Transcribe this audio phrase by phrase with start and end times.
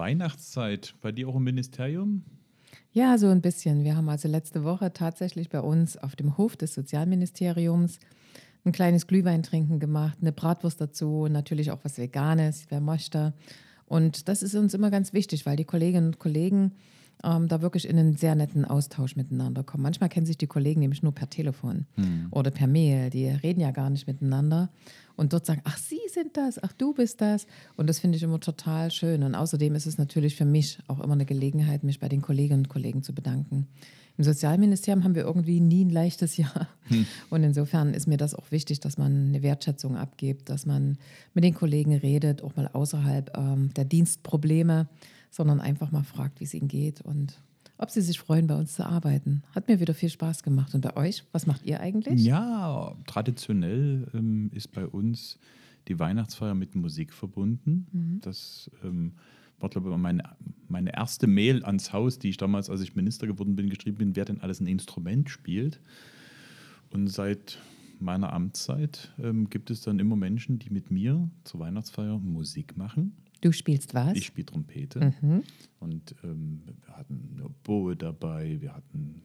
[0.00, 0.94] Weihnachtszeit.
[1.02, 2.24] Bei dir auch im Ministerium?
[2.90, 3.84] Ja, so ein bisschen.
[3.84, 8.00] Wir haben also letzte Woche tatsächlich bei uns auf dem Hof des Sozialministeriums
[8.64, 13.34] ein kleines Glühweintrinken gemacht, eine Bratwurst dazu, natürlich auch was Veganes, wer möchte.
[13.86, 16.72] Und das ist uns immer ganz wichtig, weil die Kolleginnen und Kollegen
[17.24, 19.82] ähm, da wirklich in einen sehr netten Austausch miteinander kommen.
[19.82, 22.28] Manchmal kennen sich die Kollegen nämlich nur per Telefon mhm.
[22.30, 23.10] oder per Mail.
[23.10, 24.70] Die reden ja gar nicht miteinander.
[25.16, 27.46] Und dort sagen, ach, Sie sind das, ach, du bist das.
[27.76, 29.22] Und das finde ich immer total schön.
[29.22, 32.60] Und außerdem ist es natürlich für mich auch immer eine Gelegenheit, mich bei den Kolleginnen
[32.60, 33.66] und Kollegen zu bedanken.
[34.16, 36.68] Im Sozialministerium haben wir irgendwie nie ein leichtes Jahr.
[36.88, 37.06] Hm.
[37.28, 40.98] Und insofern ist mir das auch wichtig, dass man eine Wertschätzung abgibt, dass man
[41.34, 44.88] mit den Kollegen redet, auch mal außerhalb ähm, der Dienstprobleme
[45.30, 47.40] sondern einfach mal fragt, wie es ihnen geht und
[47.78, 49.42] ob sie sich freuen, bei uns zu arbeiten.
[49.54, 50.74] Hat mir wieder viel Spaß gemacht.
[50.74, 52.22] Und bei euch, was macht ihr eigentlich?
[52.22, 55.38] Ja, traditionell ähm, ist bei uns
[55.88, 57.86] die Weihnachtsfeier mit Musik verbunden.
[57.90, 58.20] Mhm.
[58.20, 59.12] Das ähm,
[59.58, 60.24] war, glaube ich, meine,
[60.68, 64.16] meine erste Mail ans Haus, die ich damals, als ich Minister geworden bin, geschrieben bin,
[64.16, 65.80] wer denn alles ein Instrument spielt.
[66.90, 67.58] Und seit
[67.98, 73.16] meiner Amtszeit ähm, gibt es dann immer Menschen, die mit mir zur Weihnachtsfeier Musik machen.
[73.40, 74.16] Du spielst was?
[74.16, 75.14] Ich spiele Trompete.
[75.20, 75.42] Mhm.
[75.78, 79.22] Und ähm, wir hatten eine Boe dabei, wir hatten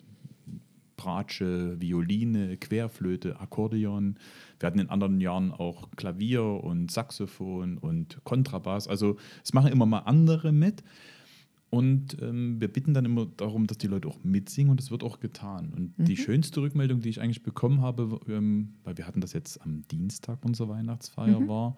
[0.95, 4.17] Bratsche, Violine, Querflöte, Akkordeon.
[4.59, 8.87] Wir hatten in anderen Jahren auch Klavier und Saxophon und Kontrabass.
[8.87, 10.83] Also es machen immer mal andere mit.
[11.69, 15.03] Und ähm, wir bitten dann immer darum, dass die Leute auch mitsingen und es wird
[15.03, 15.73] auch getan.
[15.75, 16.05] Und mhm.
[16.05, 19.85] die schönste Rückmeldung, die ich eigentlich bekommen habe, ähm, weil wir hatten das jetzt am
[19.89, 21.47] Dienstag unserer Weihnachtsfeier, mhm.
[21.49, 21.75] war,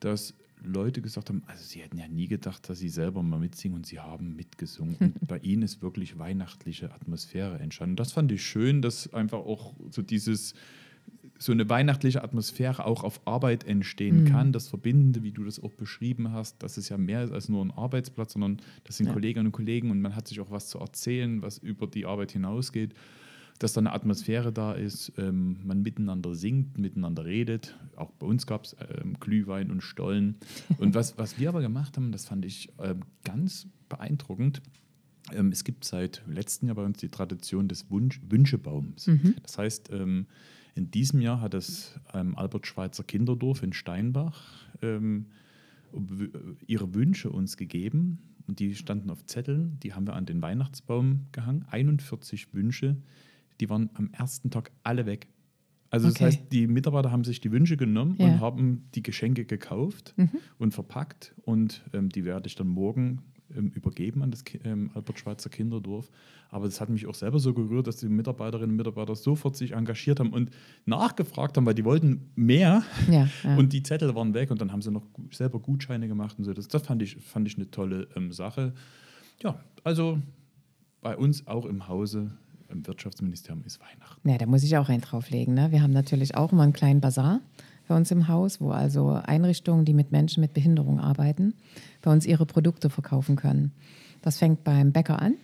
[0.00, 0.34] dass
[0.64, 3.86] Leute gesagt haben, also sie hätten ja nie gedacht, dass sie selber mal mitsingen und
[3.86, 4.96] sie haben mitgesungen.
[4.96, 7.96] Und bei ihnen ist wirklich weihnachtliche Atmosphäre entstanden.
[7.96, 10.54] Das fand ich schön, dass einfach auch so dieses
[11.38, 14.28] so eine weihnachtliche Atmosphäre auch auf Arbeit entstehen mhm.
[14.28, 14.52] kann.
[14.52, 17.62] Das Verbindende, wie du das auch beschrieben hast, dass es ja mehr ist als nur
[17.62, 19.12] ein Arbeitsplatz, sondern das sind ja.
[19.12, 22.32] Kolleginnen und Kollegen und man hat sich auch was zu erzählen, was über die Arbeit
[22.32, 22.94] hinausgeht
[23.58, 27.78] dass da eine Atmosphäre da ist, ähm, man miteinander singt, miteinander redet.
[27.96, 30.36] Auch bei uns gab es ähm, Glühwein und Stollen.
[30.78, 34.62] Und was, was wir aber gemacht haben, das fand ich ähm, ganz beeindruckend.
[35.32, 39.06] Ähm, es gibt seit letztem Jahr bei uns die Tradition des Wunsch Wünschebaums.
[39.06, 39.34] Mhm.
[39.42, 40.26] Das heißt, ähm,
[40.74, 44.42] in diesem Jahr hat das ähm, Albert Schweitzer Kinderdorf in Steinbach
[46.66, 48.18] ihre Wünsche uns gegeben.
[48.46, 51.64] Und die standen auf Zetteln, die haben wir an den Weihnachtsbaum gehangen.
[51.70, 52.96] 41 Wünsche,
[53.60, 55.28] die waren am ersten Tag alle weg.
[55.90, 56.14] Also okay.
[56.18, 58.26] das heißt, die Mitarbeiter haben sich die Wünsche genommen ja.
[58.26, 60.30] und haben die Geschenke gekauft mhm.
[60.58, 63.22] und verpackt und ähm, die werde ich dann morgen
[63.54, 66.10] ähm, übergeben an das ähm, Albert Schweitzer Kinderdorf.
[66.50, 69.72] Aber das hat mich auch selber so gerührt, dass die Mitarbeiterinnen und Mitarbeiter sofort sich
[69.72, 70.50] engagiert haben und
[70.84, 73.56] nachgefragt haben, weil die wollten mehr ja, ja.
[73.56, 76.52] und die Zettel waren weg und dann haben sie noch selber Gutscheine gemacht und so.
[76.52, 78.74] Das, das fand, ich, fand ich eine tolle ähm, Sache.
[79.42, 80.18] Ja, also
[81.00, 82.32] bei uns auch im Hause
[82.70, 84.28] im Wirtschaftsministerium ist Weihnachten.
[84.28, 85.54] Ja, da muss ich auch einen drauflegen.
[85.54, 85.70] Ne?
[85.72, 87.40] Wir haben natürlich auch immer einen kleinen Bazar
[87.88, 91.54] bei uns im Haus, wo also Einrichtungen, die mit Menschen mit Behinderung arbeiten,
[92.02, 93.72] bei uns ihre Produkte verkaufen können.
[94.22, 95.34] Das fängt beim Bäcker an,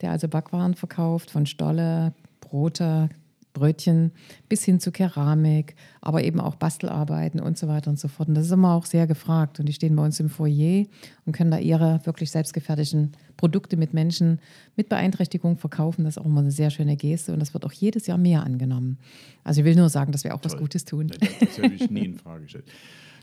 [0.00, 3.08] der also Backwaren verkauft, von Stolle, Brote,
[3.54, 4.12] Brötchen
[4.48, 8.28] bis hin zu Keramik, aber eben auch Bastelarbeiten und so weiter und so fort.
[8.28, 9.58] Und das ist immer auch sehr gefragt.
[9.58, 10.84] Und die stehen bei uns im Foyer
[11.24, 14.40] und können da ihre wirklich selbstgefertigten Produkte mit Menschen
[14.76, 16.04] mit Beeinträchtigung verkaufen.
[16.04, 18.42] Das ist auch immer eine sehr schöne Geste und das wird auch jedes Jahr mehr
[18.42, 18.98] angenommen.
[19.44, 20.52] Also ich will nur sagen, dass wir auch Toll.
[20.52, 21.10] was Gutes tun.
[21.40, 22.66] Das habe ich nie in Frage gestellt.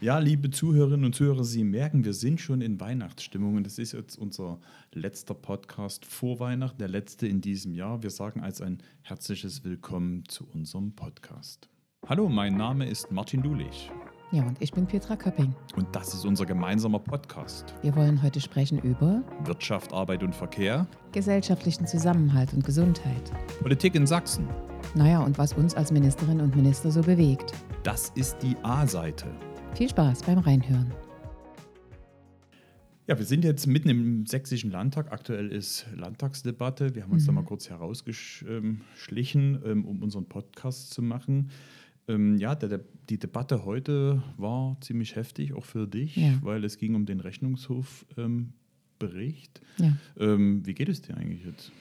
[0.02, 3.92] Ja, liebe Zuhörerinnen und Zuhörer, Sie merken, wir sind schon in Weihnachtsstimmung und das ist
[3.92, 4.60] jetzt unser
[4.94, 8.02] letzter Podcast vor Weihnachten, der letzte in diesem Jahr.
[8.02, 11.70] Wir sagen als ein herzliches Willkommen zu unserem Podcast.
[12.08, 13.92] Hallo, mein Name ist Martin Dulich.
[14.32, 15.54] Ja, und ich bin Petra Köpping.
[15.76, 17.76] Und das ist unser gemeinsamer Podcast.
[17.84, 23.32] Wir wollen heute sprechen über Wirtschaft, Arbeit und Verkehr, gesellschaftlichen Zusammenhalt und Gesundheit,
[23.62, 24.48] Politik in Sachsen.
[24.96, 27.54] Naja, und was uns als Ministerinnen und Minister so bewegt.
[27.84, 29.28] Das ist die A-Seite.
[29.76, 30.92] Viel Spaß beim Reinhören.
[33.08, 35.12] Ja, wir sind jetzt mitten im sächsischen Landtag.
[35.12, 36.94] Aktuell ist Landtagsdebatte.
[36.94, 37.28] Wir haben uns mhm.
[37.28, 41.50] da mal kurz herausgeschlichen, ähm, um unseren Podcast zu machen.
[42.08, 46.34] Ähm, ja, die Debatte heute war ziemlich heftig, auch für dich, ja.
[46.42, 49.62] weil es ging um den Rechnungshofbericht.
[49.80, 50.68] Ähm, ja.
[50.68, 51.72] wie geht es dir eigentlich jetzt?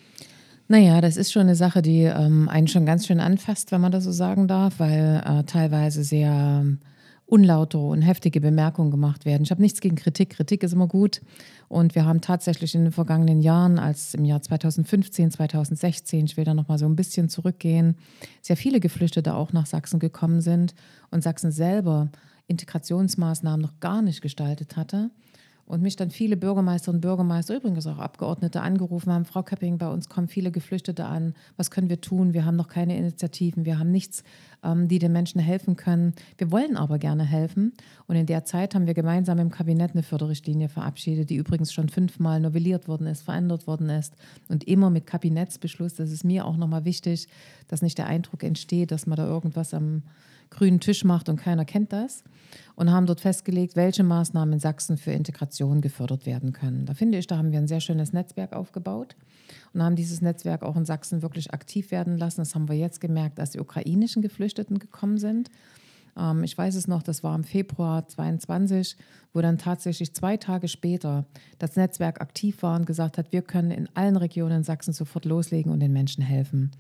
[0.69, 3.91] Naja, das ist schon eine Sache, die ähm, einen schon ganz schön anfasst, wenn man
[3.91, 6.65] das so sagen darf, weil äh, teilweise sehr
[7.31, 9.43] unlautere und heftige Bemerkungen gemacht werden.
[9.43, 10.31] Ich habe nichts gegen Kritik.
[10.31, 11.21] Kritik ist immer gut.
[11.69, 16.45] Und wir haben tatsächlich in den vergangenen Jahren, als im Jahr 2015, 2016, ich will
[16.45, 17.97] da noch mal so ein bisschen zurückgehen,
[18.43, 20.75] sehr viele Geflüchtete auch nach Sachsen gekommen sind
[21.11, 22.11] und Sachsen selber
[22.49, 25.11] Integrationsmaßnahmen noch gar nicht gestaltet hatte
[25.71, 29.89] und mich dann viele Bürgermeister und Bürgermeister, übrigens auch Abgeordnete angerufen haben, Frau Köpping, bei
[29.89, 32.35] uns kommen viele Geflüchtete an, was können wir tun?
[32.35, 34.25] Wir haben noch keine Initiativen, wir haben nichts,
[34.65, 36.15] ähm, die den Menschen helfen können.
[36.39, 37.73] Wir wollen aber gerne helfen.
[38.09, 41.89] Und in der Zeit haben wir gemeinsam im Kabinett eine Förderrichtlinie verabschiedet, die übrigens schon
[41.89, 44.15] fünfmal novelliert worden ist, verändert worden ist
[44.49, 45.95] und immer mit Kabinettsbeschluss.
[45.95, 47.29] Das ist mir auch nochmal wichtig,
[47.69, 50.03] dass nicht der Eindruck entsteht, dass man da irgendwas am
[50.51, 52.25] grünen Tisch macht und keiner kennt das
[52.75, 56.87] und haben dort festgelegt, welche Maßnahmen in Sachsen für Integration gefördert werden können.
[56.87, 59.17] Da finde ich, da haben wir ein sehr schönes Netzwerk aufgebaut
[59.73, 62.41] und haben dieses Netzwerk auch in Sachsen wirklich aktiv werden lassen.
[62.41, 65.51] Das haben wir jetzt gemerkt, als die ukrainischen Geflüchteten gekommen sind.
[66.17, 68.97] Ähm, ich weiß es noch, das war im Februar 22,
[69.33, 71.27] wo dann tatsächlich zwei Tage später
[71.59, 75.73] das Netzwerk aktiv war und gesagt hat, wir können in allen Regionen Sachsen sofort loslegen
[75.73, 76.71] und den Menschen helfen.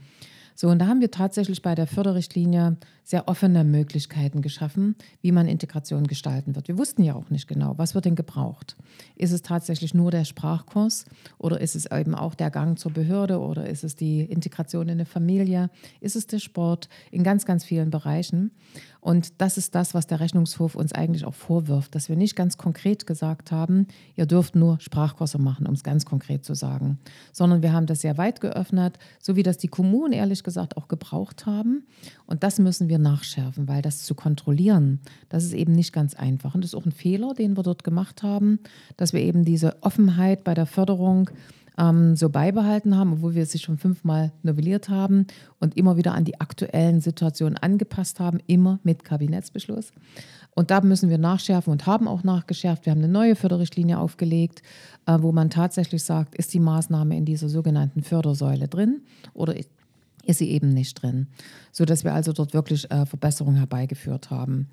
[0.54, 5.48] So, und da haben wir tatsächlich bei der Förderrichtlinie sehr offene Möglichkeiten geschaffen, wie man
[5.48, 6.68] Integration gestalten wird.
[6.68, 8.76] Wir wussten ja auch nicht genau, was wird denn gebraucht.
[9.16, 11.06] Ist es tatsächlich nur der Sprachkurs
[11.38, 14.92] oder ist es eben auch der Gang zur Behörde oder ist es die Integration in
[14.92, 15.70] eine Familie?
[16.00, 18.52] Ist es der Sport in ganz, ganz vielen Bereichen?
[19.00, 22.58] Und das ist das, was der Rechnungshof uns eigentlich auch vorwirft, dass wir nicht ganz
[22.58, 26.98] konkret gesagt haben, ihr dürft nur Sprachkurse machen, um es ganz konkret zu sagen,
[27.32, 30.88] sondern wir haben das sehr weit geöffnet, so wie das die Kommunen ehrlich gesagt auch
[30.88, 31.86] gebraucht haben.
[32.26, 35.00] Und das müssen wir nachschärfen, weil das zu kontrollieren,
[35.30, 36.54] das ist eben nicht ganz einfach.
[36.54, 38.58] Und das ist auch ein Fehler, den wir dort gemacht haben,
[38.96, 41.30] dass wir eben diese Offenheit bei der Förderung
[41.80, 45.26] ähm, so beibehalten haben, obwohl wir sie schon fünfmal novelliert haben
[45.58, 49.92] und immer wieder an die aktuellen Situationen angepasst haben, immer mit Kabinettsbeschluss.
[50.54, 52.84] Und da müssen wir nachschärfen und haben auch nachgeschärft.
[52.84, 54.62] Wir haben eine neue Förderrichtlinie aufgelegt,
[55.06, 59.56] äh, wo man tatsächlich sagt, ist die Maßnahme in dieser sogenannten Fördersäule drin oder
[60.30, 61.26] ist sie eben nicht drin,
[61.72, 64.68] sodass wir also dort wirklich äh, Verbesserungen herbeigeführt haben.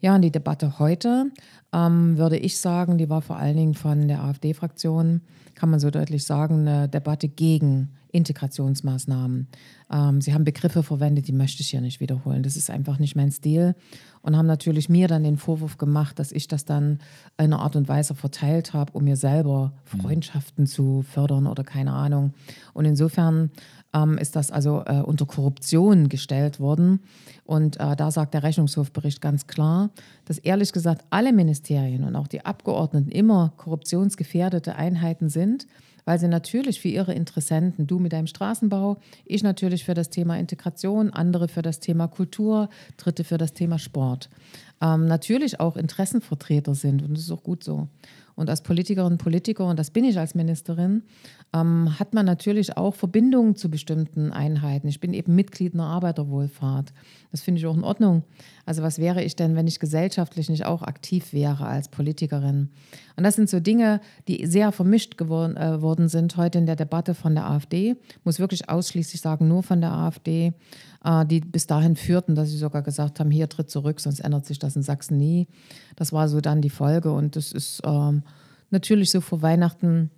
[0.00, 1.30] Ja, und die Debatte heute,
[1.72, 5.20] ähm, würde ich sagen, die war vor allen Dingen von der AfD-Fraktion,
[5.54, 9.48] kann man so deutlich sagen, eine Debatte gegen Integrationsmaßnahmen.
[9.90, 12.42] Ähm, sie haben Begriffe verwendet, die möchte ich hier nicht wiederholen.
[12.42, 13.74] Das ist einfach nicht mein Stil.
[14.22, 16.98] Und haben natürlich mir dann den Vorwurf gemacht, dass ich das dann
[17.38, 20.00] in einer Art und Weise verteilt habe, um mir selber mhm.
[20.00, 22.34] Freundschaften zu fördern oder keine Ahnung.
[22.72, 23.50] Und insofern
[23.94, 27.00] ähm, ist das also äh, unter Korruption gestellt worden.
[27.44, 29.90] Und äh, da sagt der Rechnungshofbericht ganz klar,
[30.24, 35.66] dass ehrlich gesagt alle Ministerien und auch die Abgeordneten immer korruptionsgefährdete Einheiten sind,
[36.04, 40.38] weil sie natürlich für ihre Interessenten, du mit deinem Straßenbau, ich natürlich für das Thema
[40.38, 44.28] Integration, andere für das Thema Kultur, Dritte für das Thema Sport,
[44.80, 47.02] ähm, natürlich auch Interessenvertreter sind.
[47.02, 47.88] Und das ist auch gut so.
[48.34, 51.02] Und als Politikerin Politiker, und das bin ich als Ministerin,
[51.54, 54.88] ähm, hat man natürlich auch Verbindungen zu bestimmten Einheiten.
[54.88, 56.92] Ich bin eben Mitglied einer Arbeiterwohlfahrt.
[57.30, 58.24] Das finde ich auch in Ordnung.
[58.64, 62.70] Also was wäre ich denn, wenn ich gesellschaftlich nicht auch aktiv wäre als Politikerin?
[63.16, 66.76] Und das sind so Dinge, die sehr vermischt geworden äh, worden sind heute in der
[66.76, 67.96] Debatte von der AfD.
[68.08, 70.52] Ich muss wirklich ausschließlich sagen, nur von der AfD,
[71.26, 74.58] die bis dahin führten, dass sie sogar gesagt haben, hier tritt zurück, sonst ändert sich
[74.58, 75.48] das in Sachsen nie.
[75.96, 78.22] Das war so dann die Folge und das ist ähm,
[78.70, 80.10] natürlich so vor Weihnachten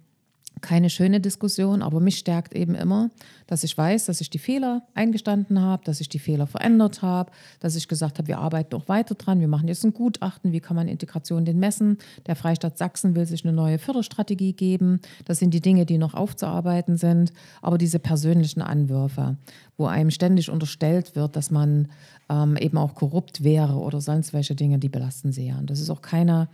[0.61, 3.11] keine schöne Diskussion, aber mich stärkt eben immer,
[3.47, 7.31] dass ich weiß, dass ich die Fehler eingestanden habe, dass ich die Fehler verändert habe,
[7.61, 10.61] dass ich gesagt habe, wir arbeiten noch weiter dran, wir machen jetzt ein Gutachten, wie
[10.61, 11.99] kann man Integration denn messen.
[12.27, 15.01] Der Freistaat Sachsen will sich eine neue Förderstrategie geben.
[15.27, 17.33] Das sind die Dinge, die noch aufzuarbeiten sind.
[17.61, 19.37] Aber diese persönlichen Anwürfe,
[19.77, 21.89] wo einem ständig unterstellt wird, dass man
[22.31, 25.59] ähm, eben auch korrupt wäre oder sonst welche Dinge, die belasten sehr.
[25.59, 26.49] Und das ist auch keine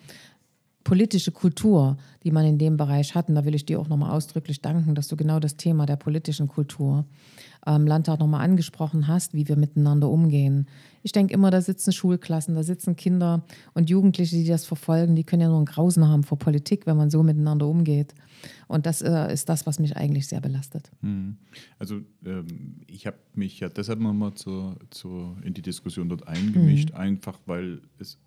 [0.85, 3.29] politische Kultur, die man in dem Bereich hat.
[3.29, 5.97] Und da will ich dir auch nochmal ausdrücklich danken, dass du genau das Thema der
[5.97, 7.05] politischen Kultur
[7.67, 10.67] ähm, Landtag nochmal angesprochen hast, wie wir miteinander umgehen.
[11.03, 13.45] Ich denke immer, da sitzen Schulklassen, da sitzen Kinder
[13.75, 16.97] und Jugendliche, die das verfolgen, die können ja nur ein Grausen haben vor Politik, wenn
[16.97, 18.15] man so miteinander umgeht.
[18.69, 20.91] Und das äh, ist das, was mich eigentlich sehr belastet.
[21.03, 21.37] Hm.
[21.79, 26.91] Also ähm, ich habe mich ja deshalb nochmal zur, zur, in die Diskussion dort eingemischt,
[26.91, 26.97] mhm.
[26.97, 28.19] einfach weil es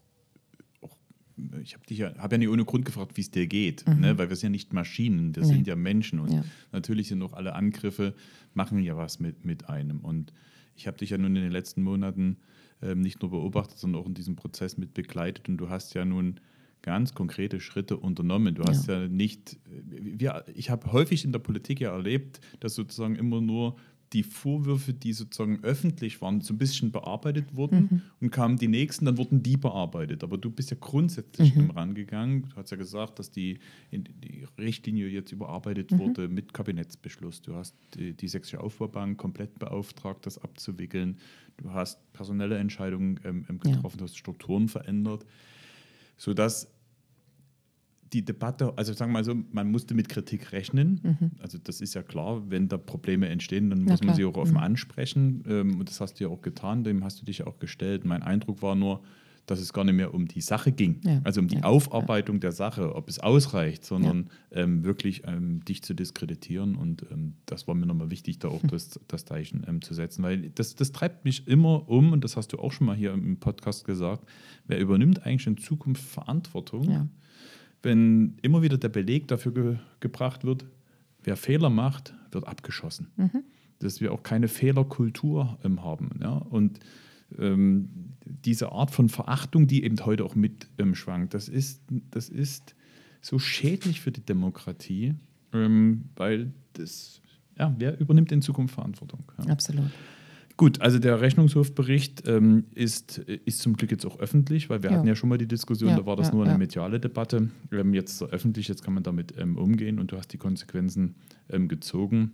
[1.61, 3.99] ich habe dich ja, hab ja nicht ohne Grund gefragt, wie es dir geht, mhm.
[3.99, 4.17] ne?
[4.17, 5.55] weil wir sind ja nicht Maschinen, das nee.
[5.55, 6.43] sind ja Menschen und ja.
[6.71, 8.13] natürlich sind auch alle Angriffe,
[8.53, 9.99] machen ja was mit, mit einem.
[9.99, 10.33] Und
[10.75, 12.37] ich habe dich ja nun in den letzten Monaten
[12.81, 16.05] ähm, nicht nur beobachtet, sondern auch in diesem Prozess mit begleitet und du hast ja
[16.05, 16.39] nun
[16.83, 18.55] ganz konkrete Schritte unternommen.
[18.55, 22.75] Du hast ja, ja nicht, wir, ich habe häufig in der Politik ja erlebt, dass
[22.75, 23.77] sozusagen immer nur
[24.13, 28.01] die Vorwürfe, die sozusagen öffentlich waren, so ein bisschen bearbeitet wurden mhm.
[28.21, 30.23] und kamen die nächsten, dann wurden die bearbeitet.
[30.23, 31.71] Aber du bist ja grundsätzlich mhm.
[31.71, 32.49] rangegangen.
[32.49, 33.59] Du hast ja gesagt, dass die,
[33.91, 35.99] die Richtlinie jetzt überarbeitet mhm.
[35.99, 37.41] wurde mit Kabinettsbeschluss.
[37.41, 41.17] Du hast die, die Sächsische Aufbaubank komplett beauftragt, das abzuwickeln.
[41.57, 43.99] Du hast personelle Entscheidungen ähm, ähm getroffen, ja.
[43.99, 45.25] du hast Strukturen verändert,
[46.17, 46.72] sodass
[48.13, 50.99] die Debatte, also sagen wir mal so, man musste mit Kritik rechnen.
[51.03, 51.31] Mhm.
[51.41, 54.53] Also das ist ja klar, wenn da Probleme entstehen, dann muss man sie auch offen
[54.53, 54.59] mhm.
[54.59, 55.43] ansprechen.
[55.47, 58.05] Ähm, und das hast du ja auch getan, dem hast du dich auch gestellt.
[58.05, 59.01] Mein Eindruck war nur,
[59.45, 61.19] dass es gar nicht mehr um die Sache ging, ja.
[61.23, 61.63] also um die ja.
[61.63, 62.41] Aufarbeitung ja.
[62.41, 66.75] der Sache, ob es ausreicht, sondern ähm, wirklich ähm, dich zu diskreditieren.
[66.75, 68.69] Und ähm, das war mir nochmal wichtig, da auch hm.
[68.69, 72.37] das, das Zeichen ähm, zu setzen, weil das, das treibt mich immer um, und das
[72.37, 74.29] hast du auch schon mal hier im Podcast gesagt,
[74.65, 77.09] wer übernimmt eigentlich in Zukunft Verantwortung,
[77.83, 80.65] wenn immer wieder der Beleg dafür ge gebracht wird,
[81.23, 83.11] wer Fehler macht, wird abgeschossen.
[83.15, 83.43] Mhm.
[83.79, 86.11] Dass wir auch keine Fehlerkultur ähm, haben.
[86.21, 86.31] Ja?
[86.31, 86.79] Und
[87.37, 87.89] ähm,
[88.25, 92.75] diese Art von Verachtung, die eben heute auch mit ähm, schwankt, das ist, das ist
[93.21, 95.15] so schädlich für die Demokratie,
[95.53, 97.21] ähm, weil das,
[97.57, 99.31] ja, wer übernimmt in Zukunft Verantwortung?
[99.39, 99.51] Ja.
[99.51, 99.91] Absolut.
[100.55, 104.97] Gut, also der Rechnungshofbericht ähm, ist, ist zum Glück jetzt auch öffentlich, weil wir ja.
[104.97, 107.49] hatten ja schon mal die Diskussion, ja, da war das ja, nur eine mediale Debatte.
[107.71, 111.15] Ähm, jetzt so öffentlich, jetzt kann man damit ähm, umgehen und du hast die Konsequenzen
[111.49, 112.33] ähm, gezogen.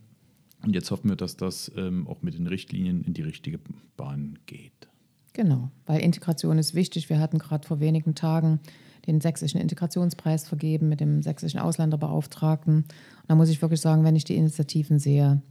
[0.63, 3.59] Und jetzt hoffen wir, dass das ähm, auch mit den Richtlinien in die richtige
[3.95, 4.89] Bahn geht.
[5.31, 7.09] Genau, weil Integration ist wichtig.
[7.09, 8.59] Wir hatten gerade vor wenigen Tagen
[9.07, 12.75] den sächsischen Integrationspreis vergeben mit dem sächsischen Ausländerbeauftragten.
[12.75, 12.85] Und
[13.29, 15.41] da muss ich wirklich sagen, wenn ich die Initiativen sehe,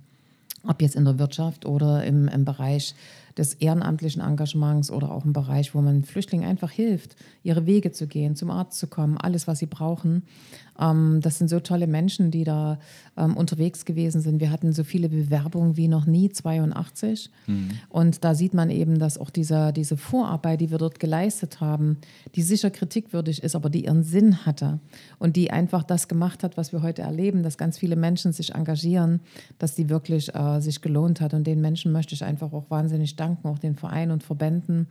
[0.66, 2.94] ob jetzt in der Wirtschaft oder im, im Bereich
[3.38, 8.06] des ehrenamtlichen Engagements oder auch im Bereich, wo man Flüchtlingen einfach hilft, ihre Wege zu
[8.06, 10.24] gehen, zum Arzt zu kommen, alles, was sie brauchen.
[10.80, 12.78] Ähm, das sind so tolle Menschen, die da
[13.16, 14.40] ähm, unterwegs gewesen sind.
[14.40, 17.30] Wir hatten so viele Bewerbungen wie noch nie, 82.
[17.46, 17.70] Mhm.
[17.88, 21.98] Und da sieht man eben, dass auch dieser, diese Vorarbeit, die wir dort geleistet haben,
[22.34, 24.78] die sicher kritikwürdig ist, aber die ihren Sinn hatte
[25.18, 28.54] und die einfach das gemacht hat, was wir heute erleben, dass ganz viele Menschen sich
[28.54, 29.20] engagieren,
[29.58, 31.34] dass die wirklich äh, sich gelohnt hat.
[31.34, 34.88] Und den Menschen möchte ich einfach auch wahnsinnig danken, auch den Vereinen und Verbänden,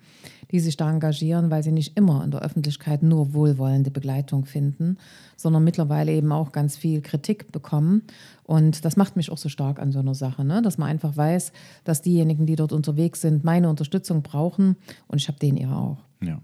[0.52, 4.98] die sich da engagieren, weil sie nicht immer in der Öffentlichkeit nur wohlwollende Begleitung finden,
[5.36, 8.04] sondern mittlerweile eben auch ganz viel Kritik bekommen.
[8.44, 10.62] Und das macht mich auch so stark an so einer Sache, ne?
[10.62, 11.52] dass man einfach weiß,
[11.84, 14.76] dass diejenigen, die dort unterwegs sind, meine Unterstützung brauchen
[15.08, 16.04] und ich habe den ihre auch.
[16.22, 16.42] Ja.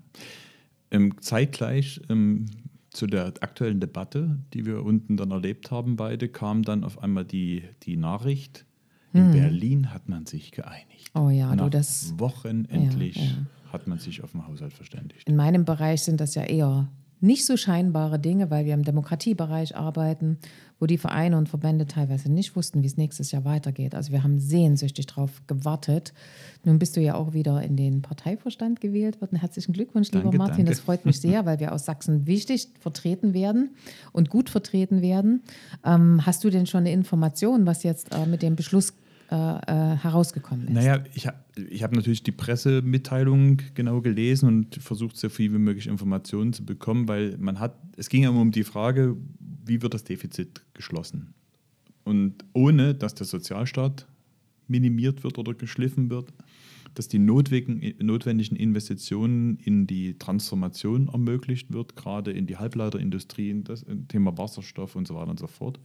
[0.91, 2.45] Ähm, zeitgleich ähm,
[2.93, 7.25] zu der aktuellen Debatte, die wir unten dann erlebt haben, beide, kam dann auf einmal
[7.25, 8.65] die, die Nachricht,
[9.13, 9.32] in hm.
[9.32, 11.12] Berlin hat man sich geeinigt.
[11.13, 12.13] Oh ja, Nach du das.
[12.17, 13.72] Wochen endlich ja, ja.
[13.72, 15.27] hat man sich auf den Haushalt verständigt.
[15.27, 16.89] In meinem Bereich sind das ja eher
[17.24, 20.38] nicht so scheinbare Dinge, weil wir im Demokratiebereich arbeiten,
[20.77, 23.96] wo die Vereine und Verbände teilweise nicht wussten, wie es nächstes Jahr weitergeht.
[23.96, 26.13] Also wir haben sehnsüchtig darauf gewartet.
[26.65, 29.38] Nun bist du ja auch wieder in den Parteivorstand gewählt worden.
[29.38, 30.65] Herzlichen Glückwunsch, lieber danke, Martin.
[30.65, 30.72] Danke.
[30.72, 33.70] Das freut mich sehr, weil wir aus Sachsen wichtig vertreten werden
[34.12, 35.43] und gut vertreten werden.
[35.86, 38.93] Ähm, hast du denn schon eine Information, was jetzt äh, mit dem Beschluss
[39.33, 40.73] äh, äh, herausgekommen ist?
[40.73, 45.87] Naja, ich, ich habe natürlich die Pressemitteilung genau gelesen und versucht, so viel wie möglich
[45.87, 49.17] Informationen zu bekommen, weil man hat, es ging ja immer um die Frage,
[49.65, 51.33] wie wird das Defizit geschlossen?
[52.03, 54.05] Und ohne, dass der Sozialstaat
[54.67, 56.31] minimiert wird oder geschliffen wird,
[56.93, 64.37] dass die notwendigen Investitionen in die Transformation ermöglicht wird, gerade in die Halbleiterindustrie, das Thema
[64.37, 65.79] Wasserstoff und so weiter und so fort.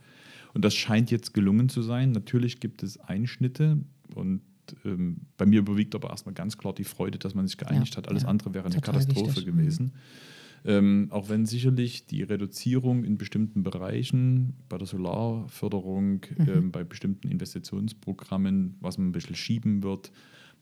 [0.54, 2.12] Und das scheint jetzt gelungen zu sein.
[2.12, 3.78] Natürlich gibt es Einschnitte
[4.14, 4.42] und
[4.84, 7.98] ähm, bei mir überwiegt aber erstmal ganz klar die Freude, dass man sich geeinigt ja,
[7.98, 8.08] hat.
[8.08, 9.46] Alles ja, andere wäre eine Katastrophe wichtig.
[9.46, 9.84] gewesen.
[9.86, 9.90] Mhm.
[10.64, 16.48] Ähm, auch wenn sicherlich die Reduzierung in bestimmten Bereichen, bei der Solarförderung, mhm.
[16.48, 20.10] ähm, bei bestimmten Investitionsprogrammen, was man ein bisschen schieben wird,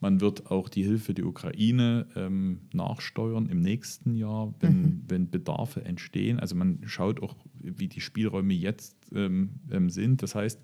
[0.00, 5.02] man wird auch die Hilfe der Ukraine ähm, nachsteuern im nächsten Jahr, wenn, mhm.
[5.08, 6.38] wenn Bedarfe entstehen.
[6.38, 10.22] Also man schaut auch, wie die Spielräume jetzt ähm, ähm, sind.
[10.22, 10.60] Das heißt,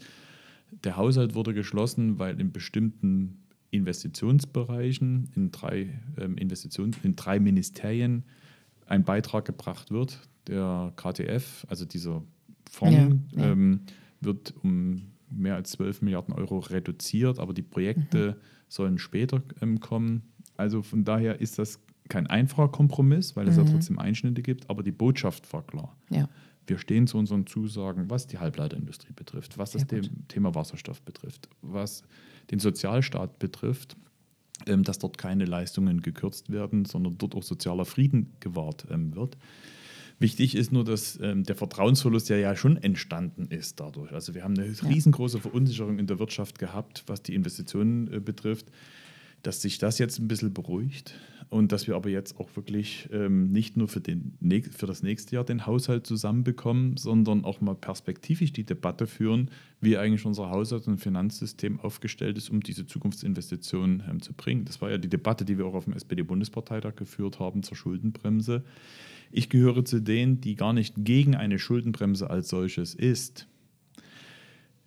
[0.84, 3.38] der Haushalt wurde geschlossen, weil in bestimmten
[3.70, 8.24] Investitionsbereichen, in drei, ähm, Investitions in drei Ministerien,
[8.86, 10.28] ein Beitrag gebracht wird.
[10.46, 12.22] Der KTF, also dieser
[12.70, 12.96] Fonds,
[13.32, 13.52] ja, ja.
[13.52, 13.80] Ähm,
[14.20, 19.80] wird um mehr als 12 Milliarden Euro reduziert, aber die Projekte mhm sollen später ähm,
[19.80, 20.22] kommen.
[20.56, 23.64] Also von daher ist das kein einfacher Kompromiss, weil es mhm.
[23.64, 25.96] ja trotzdem Einschnitte gibt, aber die Botschaft war klar.
[26.10, 26.28] Ja.
[26.66, 29.86] Wir stehen zu unseren Zusagen, was die Halbleiterindustrie betrifft, was das.
[30.28, 32.02] Thema Wasserstoff betrifft, was
[32.50, 33.96] den Sozialstaat betrifft,
[34.66, 39.36] ähm, dass dort keine Leistungen gekürzt werden, sondern dort auch sozialer Frieden gewahrt ähm, wird.
[40.18, 44.12] Wichtig ist nur, dass ähm, der Vertrauensverlust ja, ja schon entstanden ist dadurch.
[44.12, 48.66] Also wir haben eine riesengroße Verunsicherung in der Wirtschaft gehabt, was die Investitionen äh, betrifft,
[49.42, 51.14] dass sich das jetzt ein bisschen beruhigt
[51.52, 54.38] und dass wir aber jetzt auch wirklich ähm, nicht nur für, den,
[54.70, 59.50] für das nächste Jahr den Haushalt zusammenbekommen, sondern auch mal perspektivisch die Debatte führen,
[59.80, 64.64] wie eigentlich unser Haushalt- und Finanzsystem aufgestellt ist, um diese Zukunftsinvestitionen ähm, zu bringen.
[64.64, 68.64] Das war ja die Debatte, die wir auch auf dem SPD-Bundesparteitag geführt haben zur Schuldenbremse
[69.32, 73.48] Ich gehöre zu denen, die gar nicht gegen eine Schuldenbremse als solches ist.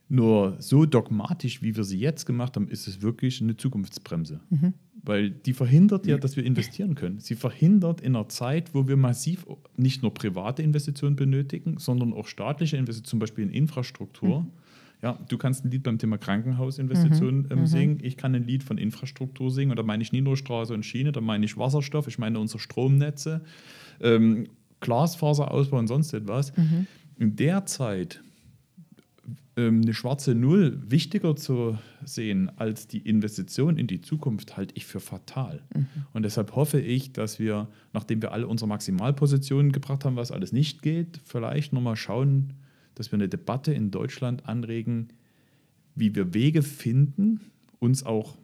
[0.07, 4.39] Nur so dogmatisch, wie wir sie jetzt gemacht haben, ist es wirklich eine Zukunftsbremse.
[4.51, 4.73] Mhm.
[5.03, 7.19] Weil die verhindert ja, dass wir investieren können.
[7.19, 9.45] Sie verhindert in einer Zeit, wo wir massiv
[9.77, 14.41] nicht nur private Investitionen benötigen, sondern auch staatliche Investitionen, zum Beispiel in Infrastruktur.
[14.41, 14.51] Mhm.
[15.01, 17.51] Ja, du kannst ein Lied beim Thema Krankenhausinvestitionen mhm.
[17.51, 17.67] ähm, mhm.
[17.67, 17.99] singen.
[18.01, 19.71] Ich kann ein Lied von Infrastruktur singen.
[19.71, 22.39] Und da meine ich nicht nur Straße und Schiene, da meine ich Wasserstoff, ich meine
[22.39, 23.41] unsere Stromnetze,
[24.01, 24.47] ähm,
[24.79, 26.55] Glasfaserausbau und sonst etwas.
[26.55, 26.87] Mhm.
[27.17, 28.21] In der Zeit
[29.57, 34.85] ähm, eine schwarze Null wichtiger zu sehen als die Investition in die Zukunft, halte ich
[34.85, 35.61] für fatal.
[35.73, 35.87] Mhm.
[36.13, 40.51] Und deshalb hoffe ich, dass wir, nachdem wir alle unsere Maximalpositionen gebracht haben, was alles
[40.51, 42.53] nicht geht, vielleicht nochmal schauen,
[42.95, 45.09] dass wir eine Debatte in Deutschland anregen,
[45.95, 47.39] wie wir Wege finden,
[47.79, 48.37] uns auch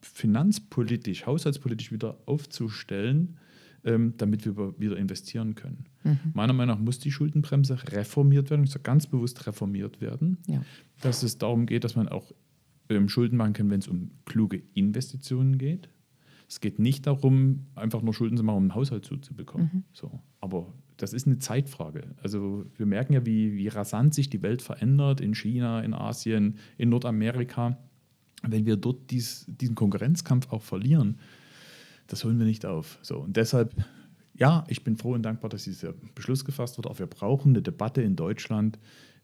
[0.00, 3.38] finanzpolitisch, haushaltspolitisch wieder aufzustellen,
[3.84, 5.84] ähm, damit wir wieder investieren können.
[6.04, 6.18] Mhm.
[6.34, 10.62] Meiner Meinung nach muss die Schuldenbremse reformiert werden, ich sage ganz bewusst reformiert werden, ja.
[11.00, 12.32] dass es darum geht, dass man auch
[12.88, 15.88] ähm, Schulden machen kann, wenn es um kluge Investitionen geht.
[16.48, 19.70] Es geht nicht darum, einfach nur Schulden zu machen, um einen Haushalt zuzubekommen.
[19.72, 19.84] Mhm.
[19.92, 20.20] So.
[20.40, 22.14] Aber das ist eine Zeitfrage.
[22.22, 26.56] Also wir merken ja, wie, wie rasant sich die Welt verändert in China, in Asien,
[26.78, 27.78] in Nordamerika.
[28.42, 31.18] Wenn wir dort dies, diesen Konkurrenzkampf auch verlieren,
[32.08, 32.98] das holen wir nicht auf.
[33.02, 33.74] So, und deshalb,
[34.34, 36.88] ja, ich bin froh und dankbar, dass dieser Beschluss gefasst wird.
[36.88, 38.78] Auch wir brauchen eine Debatte in Deutschland,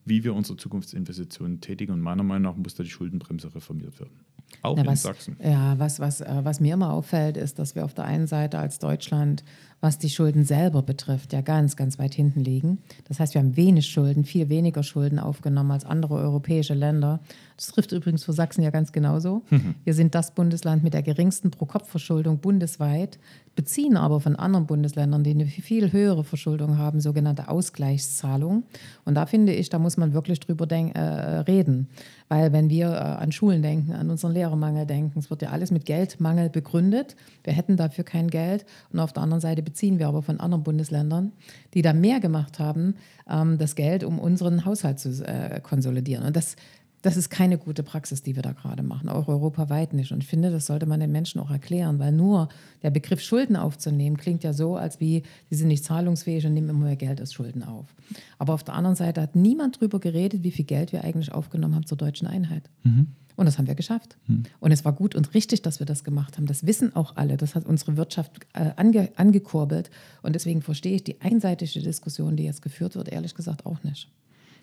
[0.04, 1.92] wie wir unsere Zukunftsinvestitionen tätigen.
[1.92, 4.20] Und meiner Meinung nach muss da die Schuldenbremse reformiert werden.
[4.62, 5.36] Auch ja, in was, Sachsen.
[5.42, 8.58] Ja, was, was, äh, was mir immer auffällt, ist, dass wir auf der einen Seite
[8.58, 9.42] als Deutschland,
[9.84, 12.78] was die Schulden selber betrifft, ja ganz, ganz weit hinten liegen.
[13.06, 17.20] Das heißt, wir haben wenig Schulden, viel weniger Schulden aufgenommen als andere europäische Länder.
[17.58, 19.42] Das trifft übrigens für Sachsen ja ganz genauso.
[19.50, 19.74] Mhm.
[19.84, 23.18] Wir sind das Bundesland mit der geringsten Pro-Kopf-Verschuldung bundesweit,
[23.56, 28.64] beziehen aber von anderen Bundesländern, die eine viel höhere Verschuldung haben, sogenannte Ausgleichszahlungen.
[29.04, 31.88] Und da finde ich, da muss man wirklich drüber äh, reden.
[32.34, 35.70] Weil wenn wir äh, an Schulen denken, an unseren Lehrermangel denken, es wird ja alles
[35.70, 37.14] mit Geldmangel begründet.
[37.44, 38.66] Wir hätten dafür kein Geld.
[38.92, 41.30] Und auf der anderen Seite beziehen wir aber von anderen Bundesländern,
[41.74, 42.96] die da mehr gemacht haben,
[43.30, 46.26] ähm, das Geld, um unseren Haushalt zu äh, konsolidieren.
[46.26, 46.56] Und das
[47.04, 50.10] das ist keine gute Praxis, die wir da gerade machen, auch europaweit nicht.
[50.10, 52.48] Und ich finde, das sollte man den Menschen auch erklären, weil nur
[52.82, 56.70] der Begriff Schulden aufzunehmen klingt ja so, als wie sie sind nicht zahlungsfähig und nehmen
[56.70, 57.94] immer mehr Geld als Schulden auf.
[58.38, 61.74] Aber auf der anderen Seite hat niemand darüber geredet, wie viel Geld wir eigentlich aufgenommen
[61.74, 62.70] haben zur deutschen Einheit.
[62.84, 63.08] Mhm.
[63.36, 64.16] Und das haben wir geschafft.
[64.26, 64.44] Mhm.
[64.60, 66.46] Und es war gut und richtig, dass wir das gemacht haben.
[66.46, 67.36] Das wissen auch alle.
[67.36, 69.90] Das hat unsere Wirtschaft äh, ange, angekurbelt.
[70.22, 74.08] Und deswegen verstehe ich die einseitige Diskussion, die jetzt geführt wird, ehrlich gesagt auch nicht.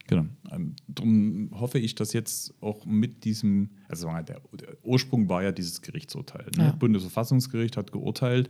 [0.07, 0.25] Genau.
[0.51, 4.41] Ähm, darum hoffe ich, dass jetzt auch mit diesem, also der, der
[4.83, 6.47] Ursprung war ja dieses Gerichtsurteil.
[6.57, 6.65] Ne?
[6.65, 6.71] Ja.
[6.71, 8.49] Bundesverfassungsgericht hat geurteilt,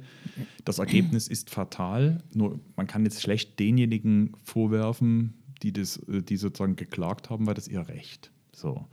[0.65, 2.23] das Ergebnis ist fatal.
[2.33, 7.53] Nur man kann jetzt schlecht denjenigen vorwerfen, die, das, äh, die sozusagen geklagt haben, weil
[7.53, 8.31] das ihr Recht.
[8.53, 8.87] So.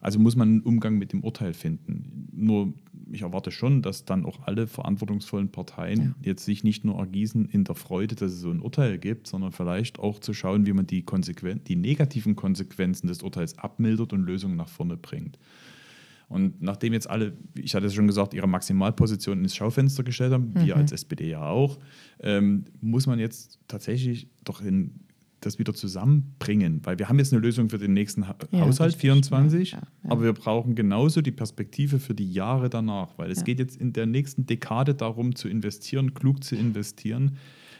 [0.00, 2.28] Also muss man einen Umgang mit dem Urteil finden.
[2.32, 2.74] Nur
[3.10, 6.14] ich erwarte schon, dass dann auch alle verantwortungsvollen Parteien ja.
[6.22, 9.52] jetzt sich nicht nur ergießen in der Freude, dass es so ein Urteil gibt, sondern
[9.52, 14.22] vielleicht auch zu schauen, wie man die, Konsequen die negativen Konsequenzen des Urteils abmildert und
[14.22, 15.38] Lösungen nach vorne bringt.
[16.28, 20.52] Und nachdem jetzt alle, ich hatte es schon gesagt, ihre Maximalposition ins Schaufenster gestellt haben,
[20.54, 20.66] mhm.
[20.66, 21.78] wir als SPD ja auch,
[22.20, 25.07] ähm, muss man jetzt tatsächlich doch in
[25.40, 28.94] das wieder zusammenbringen, weil wir haben jetzt eine Lösung für den nächsten ha ja, Haushalt
[28.94, 33.44] 24, ja, ja, aber wir brauchen genauso die Perspektive für die Jahre danach, weil es
[33.44, 37.36] geht jetzt in der nächsten Dekade darum zu investieren, klug zu investieren,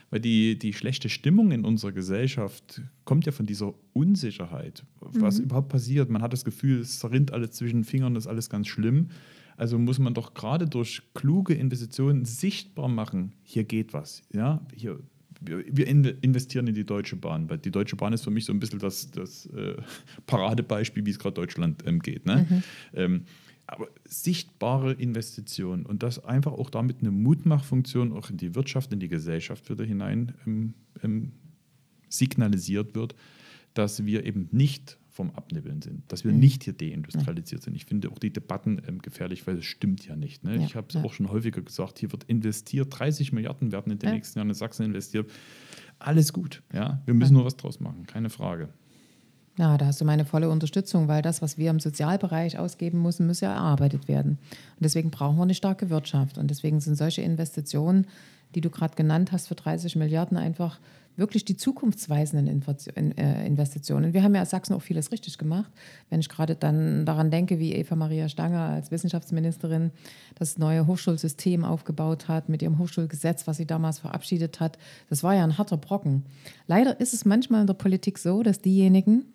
[0.09, 5.45] weil die, die schlechte Stimmung in unserer Gesellschaft kommt ja von dieser Unsicherheit, was mhm.
[5.45, 6.09] überhaupt passiert.
[6.09, 9.09] Man hat das Gefühl, es zerrinnt alles zwischen den Fingern, das ist alles ganz schlimm.
[9.57, 14.21] Also muss man doch gerade durch kluge Investitionen sichtbar machen, hier geht was.
[14.33, 14.99] Ja, hier
[15.41, 18.59] wir, investieren in die Deutsche Bahn, weil die Deutsche Bahn ist für mich so ein
[18.59, 19.75] bisschen das, das äh,
[20.25, 22.25] Paradebeispiel, wie es gerade Deutschland ähm, geht.
[22.25, 22.47] Ne?
[22.49, 22.63] Mhm.
[22.93, 23.21] Ähm,
[23.67, 28.99] aber sichtbare Investitionen und das einfach auch damit eine Mutmachfunktion auch in die Wirtschaft, in
[28.99, 30.73] die Gesellschaft wieder hinein ähm,
[31.03, 31.31] ähm
[32.11, 33.13] signalisiert wird,
[33.75, 36.39] dass wir eben nicht vom Abnibbeln sind, dass wir mhm.
[36.39, 37.75] nicht hier deindustrialisiert sind.
[37.75, 40.45] Ich finde auch die Debatten ähm, gefährlich, weil es stimmt ja nicht.
[40.45, 40.55] Ne?
[40.55, 41.03] Ja, ich habe es ja.
[41.03, 44.15] auch schon häufiger gesagt, hier wird investiert, 30 Milliarden werden in den ja.
[44.15, 45.29] nächsten Jahren in Sachsen investiert.
[45.99, 47.01] Alles gut, ja.
[47.03, 48.69] Wir müssen nur was draus machen, keine Frage.
[49.57, 53.27] Ja, da hast du meine volle Unterstützung, weil das, was wir im Sozialbereich ausgeben müssen,
[53.27, 54.37] muss ja erarbeitet werden.
[54.51, 56.37] Und deswegen brauchen wir eine starke Wirtschaft.
[56.37, 58.07] Und deswegen sind solche Investitionen
[58.55, 60.79] die du gerade genannt hast, für 30 Milliarden einfach
[61.19, 62.63] wirklich die zukunftsweisenden
[63.17, 64.13] äh, Investitionen.
[64.13, 65.69] Wir haben ja als Sachsen auch vieles richtig gemacht.
[66.09, 69.91] Wenn ich gerade dann daran denke, wie Eva Maria Stanger als Wissenschaftsministerin
[70.35, 75.35] das neue Hochschulsystem aufgebaut hat mit ihrem Hochschulgesetz, was sie damals verabschiedet hat, das war
[75.35, 76.25] ja ein harter Brocken.
[76.67, 79.25] Leider ist es manchmal in der Politik so, dass diejenigen,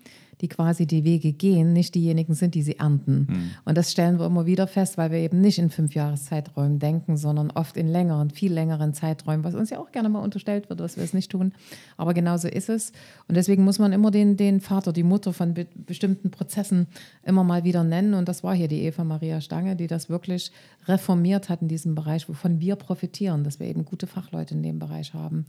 [0.40, 3.26] die quasi die Wege gehen, nicht diejenigen sind, die sie ernten.
[3.28, 3.50] Mhm.
[3.64, 7.50] Und das stellen wir immer wieder fest, weil wir eben nicht in Fünfjahreszeiträumen denken, sondern
[7.50, 10.96] oft in längeren, viel längeren Zeiträumen, was uns ja auch gerne mal unterstellt wird, dass
[10.96, 11.52] wir es nicht tun.
[11.96, 12.92] Aber genauso ist es.
[13.28, 16.86] Und deswegen muss man immer den, den Vater, die Mutter von be bestimmten Prozessen
[17.24, 18.14] immer mal wieder nennen.
[18.14, 20.52] Und das war hier die Eva Maria Stange, die das wirklich
[20.86, 24.78] reformiert hat in diesem Bereich, wovon wir profitieren, dass wir eben gute Fachleute in dem
[24.78, 25.46] Bereich haben.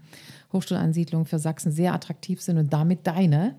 [0.54, 3.56] Hochschulansiedlungen für Sachsen sehr attraktiv sind und damit deine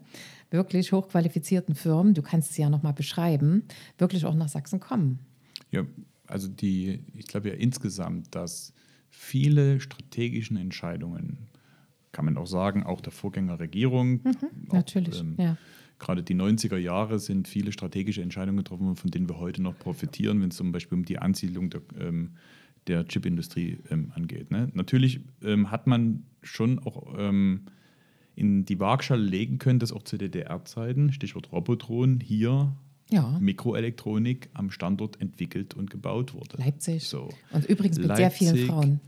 [0.50, 3.64] wirklich hochqualifizierten Firmen, du kannst es ja nochmal beschreiben,
[3.98, 5.18] wirklich auch nach Sachsen kommen.
[5.70, 5.84] Ja,
[6.26, 8.72] also die, ich glaube ja insgesamt, dass
[9.10, 11.38] viele strategischen Entscheidungen,
[12.12, 14.36] kann man auch sagen, auch der Vorgängerregierung, mhm,
[14.68, 15.56] auch, natürlich, ähm, ja.
[15.98, 20.42] Gerade die 90er Jahre sind viele strategische Entscheidungen getroffen, von denen wir heute noch profitieren,
[20.42, 22.32] wenn es zum Beispiel um die Ansiedlung der, ähm,
[22.86, 24.50] der Chipindustrie ähm, angeht.
[24.50, 24.68] Ne?
[24.74, 27.62] Natürlich ähm, hat man schon auch ähm,
[28.36, 32.76] in die Waagschale legen können, dass auch zu DDR-Zeiten, Stichwort Robotron, hier
[33.10, 33.38] ja.
[33.40, 36.58] Mikroelektronik am Standort entwickelt und gebaut wurde.
[36.58, 37.04] Leipzig.
[37.04, 37.30] So.
[37.50, 39.00] Und übrigens mit Leipzig, sehr vielen Frauen.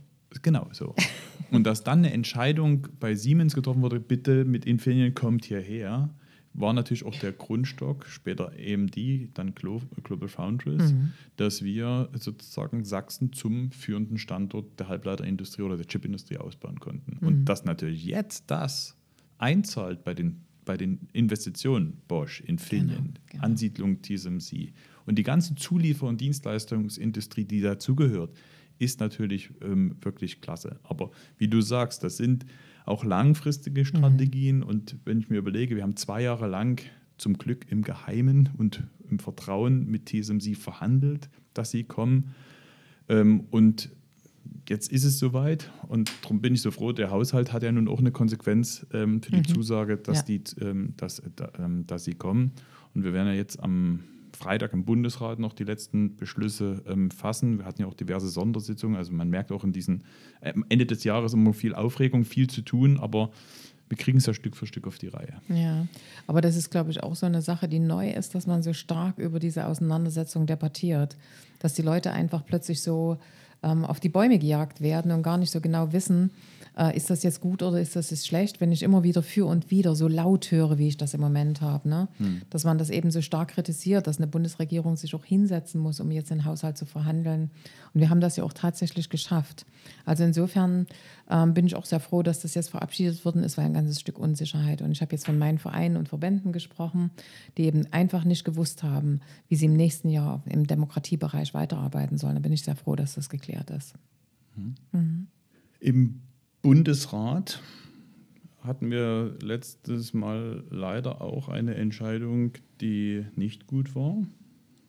[0.43, 0.95] Genau so.
[1.51, 6.11] und dass dann eine Entscheidung bei Siemens getroffen wurde, bitte mit Infineon kommt hierher,
[6.55, 8.97] war natürlich auch der Grundstock, später AMD,
[9.35, 11.13] dann Global Foundries, mhm.
[11.37, 17.19] dass wir sozusagen Sachsen zum führenden Standort der Halbleiterindustrie oder der Chipindustrie ausbauen konnten.
[17.21, 17.27] Mhm.
[17.27, 18.98] Und dass natürlich jetzt das
[19.39, 23.45] einzahlt bei den, bei den Investitionen Bosch, Infineon, genau, genau.
[23.45, 24.73] Ansiedlung TSMC
[25.07, 28.37] und die ganze Zuliefer- und Dienstleistungsindustrie, die dazugehört,
[28.79, 30.79] ist natürlich ähm, wirklich klasse.
[30.83, 32.47] Aber wie du sagst, das sind
[32.85, 33.87] auch langfristige mhm.
[33.87, 34.57] Strategien.
[34.59, 34.63] Mhm.
[34.65, 36.83] Und wenn ich mir überlege, wir haben zwei Jahre lang
[37.19, 42.35] zum Glück im Geheimen und im Vertrauen mit TSMC verhandelt, dass sie kommen.
[43.09, 43.91] Ähm, und
[44.69, 46.93] jetzt ist es soweit und darum bin ich so froh.
[46.93, 49.49] Der Haushalt hat ja nun auch eine Konsequenz ähm, für die mhm.
[49.49, 50.25] Zusage, dass, ja.
[50.25, 52.53] die, ähm, dass, äh, ähm, dass sie kommen.
[52.95, 54.01] Und wir werden ja jetzt am
[54.37, 57.59] Freitag im Bundesrat noch die letzten Beschlüsse ähm, fassen.
[57.59, 58.97] Wir hatten ja auch diverse Sondersitzungen.
[58.97, 60.05] Also man merkt auch in diesen
[60.41, 63.31] äh, Ende des Jahres immer viel Aufregung, viel zu tun, aber
[63.89, 65.41] wir kriegen es ja Stück für Stück auf die Reihe.
[65.49, 65.87] Ja,
[66.27, 68.75] aber das ist, glaube ich, auch so eine Sache, die neu ist, dass man so
[68.75, 71.17] stark über diese Auseinandersetzung debattiert.
[71.59, 73.19] Dass die Leute einfach plötzlich so
[73.63, 76.31] ähm, auf die Bäume gejagt werden und gar nicht so genau wissen,
[76.79, 79.47] äh, ist das jetzt gut oder ist das jetzt schlecht, wenn ich immer wieder für
[79.47, 81.89] und wieder so laut höre, wie ich das im Moment habe.
[81.89, 82.09] Ne?
[82.19, 82.43] Hm.
[82.51, 86.11] Dass man das eben so stark kritisiert, dass eine Bundesregierung sich auch hinsetzen muss, um
[86.13, 87.51] jetzt den Haushalt zu verhandeln.
[87.93, 89.67] Und wir haben das ja auch tatsächlich geschafft.
[90.05, 90.87] Also insofern
[91.29, 93.99] ähm, bin ich auch sehr froh, dass das jetzt verabschiedet worden ist, weil ein ganzes
[93.99, 94.81] Stück Unsicherheit.
[94.81, 97.11] Und ich habe jetzt von meinen Vereinen und Verbänden gesprochen,
[97.57, 102.35] die eben einfach nicht gewusst haben, wie sie im nächsten Jahr im Demokratiebereich weiterarbeiten sollen.
[102.35, 103.95] Da bin ich sehr froh, dass das geklärt ist.
[104.55, 104.75] Mhm.
[104.93, 105.27] Mhm.
[105.81, 106.21] Im
[106.63, 107.63] Bundesrat
[108.61, 114.17] hatten wir letztes Mal leider auch eine Entscheidung, die nicht gut war.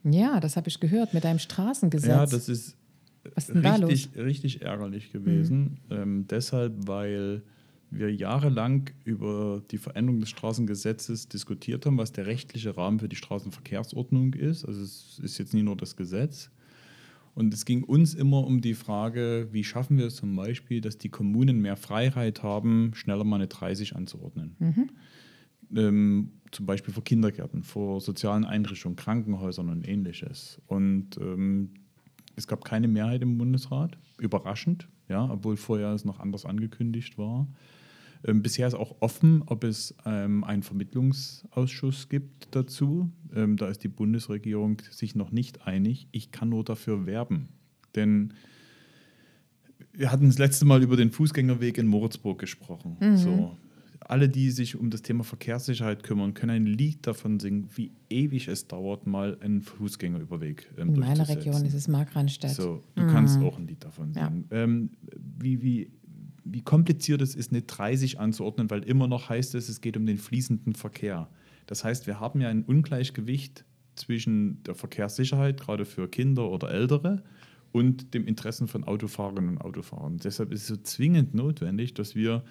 [0.03, 2.09] Ja, das habe ich gehört mit einem Straßengesetz.
[2.09, 2.77] Ja, das ist
[3.49, 5.79] richtig, richtig ärgerlich gewesen.
[5.89, 5.95] Mhm.
[5.95, 7.43] Ähm, deshalb, weil
[7.91, 13.15] wir jahrelang über die Veränderung des Straßengesetzes diskutiert haben, was der rechtliche Rahmen für die
[13.15, 14.65] Straßenverkehrsordnung ist.
[14.65, 16.49] Also es ist jetzt nicht nur das Gesetz.
[17.39, 20.97] Und es ging uns immer um die Frage, wie schaffen wir es zum Beispiel, dass
[20.97, 24.57] die Kommunen mehr Freiheit haben, schneller mal eine 30 anzuordnen.
[24.59, 24.89] Mhm.
[25.73, 30.61] Ähm, zum Beispiel vor Kindergärten, vor sozialen Einrichtungen, Krankenhäusern und ähnliches.
[30.67, 31.75] Und ähm,
[32.35, 37.47] es gab keine Mehrheit im Bundesrat, überraschend, ja, obwohl vorher es noch anders angekündigt war.
[38.25, 43.09] Ähm, bisher ist auch offen, ob es ähm, einen Vermittlungsausschuss gibt dazu.
[43.33, 46.07] Ähm, da ist die Bundesregierung sich noch nicht einig.
[46.11, 47.49] Ich kann nur dafür werben.
[47.95, 48.33] Denn
[49.93, 52.97] wir hatten das letzte Mal über den Fußgängerweg in Moritzburg gesprochen.
[52.99, 53.17] Mhm.
[53.17, 53.57] So,
[54.01, 58.47] alle, die sich um das Thema Verkehrssicherheit kümmern, können ein Lied davon singen, wie ewig
[58.47, 62.51] es dauert, mal einen Fußgängerüberweg ähm, In meiner Region ist es Markranstädt.
[62.51, 63.07] So, du mhm.
[63.07, 64.45] kannst auch ein Lied davon singen.
[64.49, 64.57] Ja.
[64.63, 65.91] Ähm, wie, wie
[66.51, 70.05] wie kompliziert es ist, eine 30 anzuordnen, weil immer noch heißt es, es geht um
[70.05, 71.29] den fließenden Verkehr.
[71.67, 77.23] Das heißt, wir haben ja ein Ungleichgewicht zwischen der Verkehrssicherheit, gerade für Kinder oder Ältere,
[77.71, 80.17] und dem Interessen von Autofahrerinnen und Autofahrern.
[80.17, 82.43] Deshalb ist es so zwingend notwendig, dass wir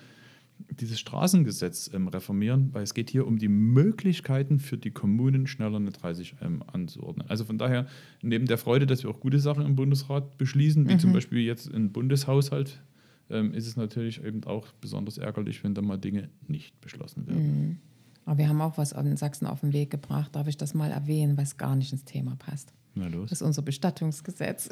[0.71, 5.77] dieses Straßengesetz ähm, reformieren, weil es geht hier um die Möglichkeiten für die Kommunen, schneller
[5.77, 7.29] eine 30 ähm, anzuordnen.
[7.29, 7.87] Also von daher,
[8.23, 10.99] neben der Freude, dass wir auch gute Sachen im Bundesrat beschließen, wie mhm.
[10.99, 12.83] zum Beispiel jetzt ein Bundeshaushalt
[13.31, 17.69] ähm, ist es natürlich eben auch besonders ärgerlich, wenn da mal Dinge nicht beschlossen werden.
[17.69, 17.79] Mhm.
[18.25, 20.37] Aber wir haben auch was in Sachsen auf den Weg gebracht.
[20.37, 22.75] Darf ich das mal erwähnen, was gar nicht ins Thema passt?
[22.99, 23.31] Na los.
[23.31, 24.69] Das ist unser Bestattungsgesetz.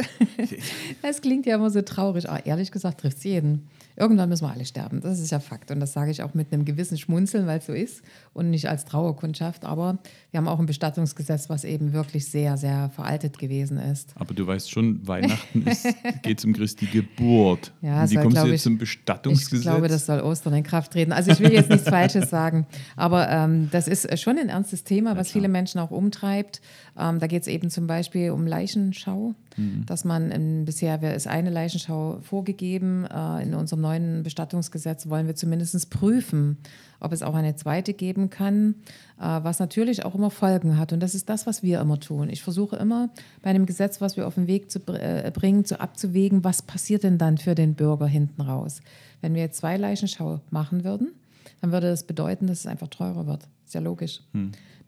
[1.03, 3.69] Das klingt ja immer so traurig, aber ehrlich gesagt trifft es jeden.
[3.99, 5.01] Irgendwann müssen wir alle sterben.
[5.01, 5.71] Das ist ja Fakt.
[5.71, 8.03] Und das sage ich auch mit einem gewissen Schmunzeln, weil es so ist
[8.35, 9.65] und nicht als Trauerkundschaft.
[9.65, 9.99] Aber
[10.33, 14.13] wir haben auch ein Bestattungsgesetz, was eben wirklich sehr, sehr veraltet gewesen ist.
[14.17, 15.65] Aber du weißt schon, Weihnachten
[16.23, 17.73] geht es um Christi Geburt.
[17.81, 19.61] Ja, Und wie soll, kommst du jetzt ich- zum Bestattungsgesetz?
[19.61, 21.13] Ich glaube, das soll Ostern in Kraft treten.
[21.13, 25.17] Also ich will jetzt nichts Falsches sagen, aber ähm, das ist schon ein ernstes Thema,
[25.17, 25.33] was klar.
[25.41, 26.61] viele Menschen auch umtreibt.
[26.99, 29.87] Ähm, da geht es eben zum Beispiel um Leichenschau, Mhm.
[29.87, 33.07] dass man ähm, bisher ist eine Leichenschau vorgegeben.
[33.07, 36.59] Äh, in unserem neuen Bestattungsgesetz wollen wir zumindest prüfen,
[37.01, 38.75] ob es auch eine zweite geben kann,
[39.19, 40.93] äh, was natürlich auch immer Folgen hat.
[40.93, 42.29] Und das ist das, was wir immer tun.
[42.29, 43.11] Ich versuche immer
[43.43, 47.03] bei einem Gesetz, was wir auf den Weg zu äh, bringen, zu abzuwägen, was passiert
[47.03, 48.81] denn dann für den Bürger hinten raus.
[49.21, 51.13] Wenn wir jetzt zwei Leichenschau machen würden,
[51.61, 53.49] dann würde das bedeuten, dass es einfach teurer wird.
[53.67, 54.21] Ist ja logisch.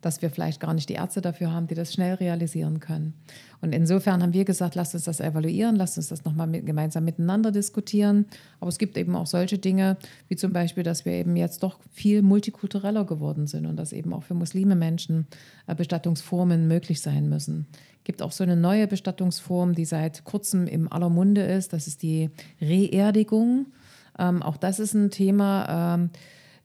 [0.01, 3.13] Dass wir vielleicht gar nicht die Ärzte dafür haben, die das schnell realisieren können.
[3.59, 7.03] Und insofern haben wir gesagt, lasst uns das evaluieren, lasst uns das nochmal mit, gemeinsam
[7.03, 8.25] miteinander diskutieren.
[8.61, 9.97] Aber es gibt eben auch solche Dinge,
[10.29, 14.13] wie zum Beispiel, dass wir eben jetzt doch viel multikultureller geworden sind und dass eben
[14.13, 15.27] auch für Muslime Menschen
[15.67, 17.67] äh, Bestattungsformen möglich sein müssen.
[17.97, 21.73] Es gibt auch so eine neue Bestattungsform, die seit kurzem im aller Munde ist.
[21.73, 22.29] Das ist die
[22.61, 23.65] Reerdigung.
[24.17, 26.09] Ähm, auch das ist ein Thema, ähm,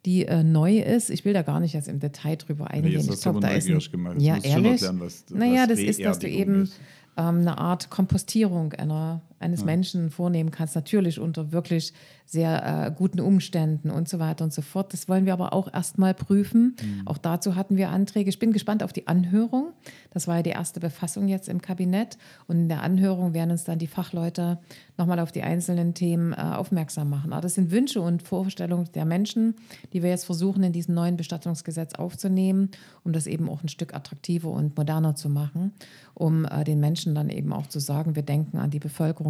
[0.05, 1.11] die äh, neu ist.
[1.11, 2.93] Ich will da gar nicht jetzt im Detail drüber eingehen.
[3.01, 4.17] jetzt ich aber da ist ein, gemacht.
[4.21, 4.73] Ja, ehrlich.
[4.83, 6.71] erklären, was- naja, was das ist, dass du eben
[7.17, 11.92] ähm, eine Art Kompostierung einer, eines Menschen vornehmen kannst, natürlich unter wirklich
[12.26, 14.92] sehr äh, guten Umständen und so weiter und so fort.
[14.92, 16.74] Das wollen wir aber auch erstmal prüfen.
[16.80, 17.07] Mhm.
[17.07, 18.30] Auch dazu hatten wir Anträge.
[18.30, 19.72] Ich bin gespannt auf die Anhörung.
[20.11, 22.16] Das war ja die erste Befassung jetzt im Kabinett.
[22.46, 24.59] Und in der Anhörung werden uns dann die Fachleute
[24.96, 27.33] nochmal auf die einzelnen Themen äh, aufmerksam machen.
[27.33, 29.54] Aber das sind Wünsche und Vorstellungen der Menschen,
[29.92, 32.70] die wir jetzt versuchen, in diesem neuen Bestattungsgesetz aufzunehmen,
[33.04, 35.72] um das eben auch ein Stück attraktiver und moderner zu machen,
[36.14, 38.80] um äh, den Menschen dann eben auch zu sagen, wir denken an die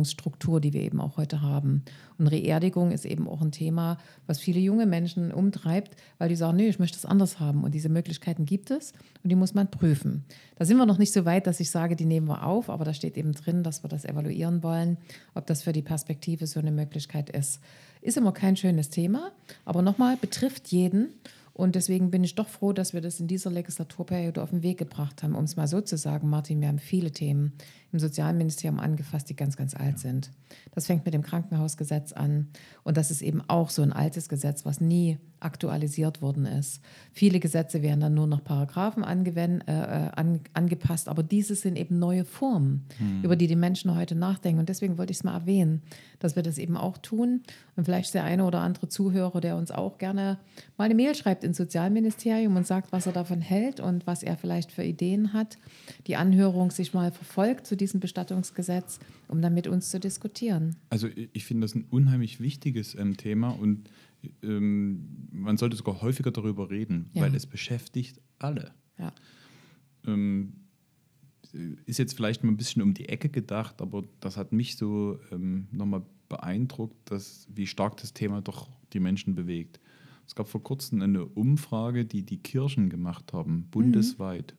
[0.05, 1.83] Bevölkerungsstruktur, die wir eben auch heute haben.
[2.19, 6.57] Und Reerdigung ist eben auch ein Thema, was viele junge Menschen umtreibt, weil die sagen,
[6.57, 7.65] nee, ich möchte es anders haben.
[7.65, 10.25] Und diese Möglichkeiten gibt es und die muss man prüfen.
[10.57, 12.85] Da sind wir noch nicht so weit, dass ich sage, die nehmen wir auf, aber
[12.85, 14.99] da steht eben drin, dass wir das evaluieren wollen,
[15.35, 17.61] ob das für die Perspektive so eine Möglichkeit ist.
[18.01, 19.33] Ist immer kein schönes Thema,
[19.65, 21.09] aber nochmal, betrifft jeden.
[21.55, 24.77] Und deswegen bin ich doch froh, dass wir das in dieser Legislaturperiode auf den Weg
[24.77, 25.37] gebracht haben.
[25.37, 27.53] Um es mal so zu sagen, Martin, wir haben viele Themen
[27.93, 30.33] im Sozialministerium angefasst, die ganz, ganz alt sind.
[30.73, 32.49] Das fängt mit dem Krankenhausgesetz an.
[32.83, 36.81] Und das ist eben auch so ein altes Gesetz, was nie aktualisiert worden ist.
[37.13, 41.99] Viele Gesetze werden dann nur nach Paragraphen äh, äh, an, angepasst, aber diese sind eben
[41.99, 42.85] neue Formen,
[43.23, 44.59] über die die Menschen heute nachdenken.
[44.59, 45.83] Und deswegen wollte ich es mal erwähnen,
[46.19, 47.43] dass wir das eben auch tun.
[47.77, 50.39] Und vielleicht der eine oder andere Zuhörer, der uns auch gerne
[50.77, 54.37] mal eine Mail schreibt ins Sozialministerium und sagt, was er davon hält und was er
[54.37, 55.59] vielleicht für Ideen hat,
[56.07, 60.77] die Anhörung sich mal verfolgt zu diesem Bestattungsgesetz, um dann mit uns zu diskutieren.
[60.91, 63.91] Also ich ich finde das ein unheimlich wichtiges ähm, Thema und
[64.43, 67.23] ähm, man sollte sogar häufiger darüber reden, Ja.
[67.23, 68.73] weil es beschäftigt alle.
[68.99, 69.13] Ja.
[70.07, 70.55] Ähm,
[71.87, 75.19] ist jetzt vielleicht mal ein bisschen um die Ecke gedacht, aber das hat mich so
[75.31, 79.81] ähm, nochmal beeindruckt, dass, wie stark das Thema doch die Menschen bewegt.
[80.27, 84.57] Es gab vor kurzem eine Umfrage, die die Kirchen gemacht haben, bundesweit.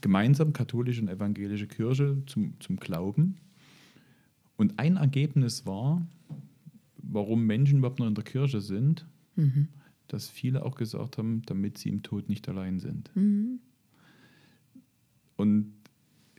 [0.00, 3.36] Gemeinsam katholische und evangelische Kirche zum, zum Glauben.
[4.56, 6.06] Und ein Ergebnis war,
[7.10, 9.06] warum Menschen überhaupt noch in der Kirche sind,
[10.08, 13.10] dass viele auch gesagt haben, damit sie im Tod nicht allein sind.
[15.36, 15.72] Und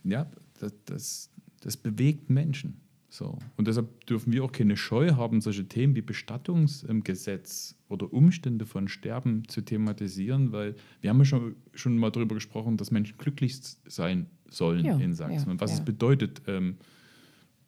[0.04, 2.80] ja, das, das, das bewegt Menschen.
[3.10, 3.38] So.
[3.56, 8.86] Und deshalb dürfen wir auch keine Scheu haben, solche Themen wie Bestattungsgesetz oder Umstände von
[8.86, 13.58] Sterben zu thematisieren, weil wir haben ja schon, schon mal darüber gesprochen, dass Menschen glücklich
[13.86, 15.78] sein sollen Ja, in Sachsen ja, und was ja.
[15.78, 16.76] es bedeutet, ähm,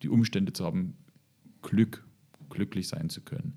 [0.02, 0.94] die Umstände zu haben,
[1.62, 2.06] Glück,
[2.50, 3.54] glücklich sein zu können.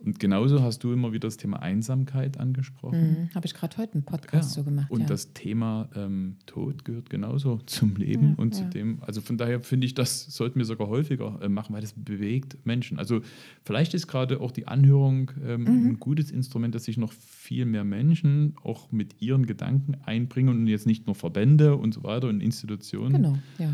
[0.00, 3.28] Und genauso hast du immer wieder das Thema Einsamkeit angesprochen.
[3.30, 3.34] Mhm.
[3.34, 4.90] Habe ich gerade heute einen Podcast so gemacht.
[4.90, 5.06] Und ja.
[5.06, 8.68] das Thema ähm, Tod gehört genauso zum Leben Ja, und zu ja.
[8.68, 11.94] dem, also von daher finde ich, das sollten wir sogar häufiger äh, machen, weil das
[11.94, 12.98] bewegt Menschen.
[12.98, 13.22] Also
[13.64, 15.86] vielleicht ist gerade auch die Anhörung ähm, Mhm.
[15.86, 20.66] ein gutes Instrument, dass sich noch viel mehr Menschen auch mit ihren Gedanken einbringen und
[20.66, 23.14] jetzt nicht nur Verbände und so weiter und Institutionen.
[23.14, 23.72] Genau, ja.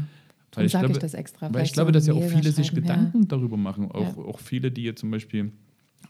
[0.55, 1.53] Weil ich sage glaube, ich das extra.
[1.53, 3.91] Weil ich glaube, so dass ja auch viele sich Gedanken darüber machen.
[3.91, 4.25] Auch, Ja.
[4.25, 5.53] auch viele, die jetzt zum Beispiel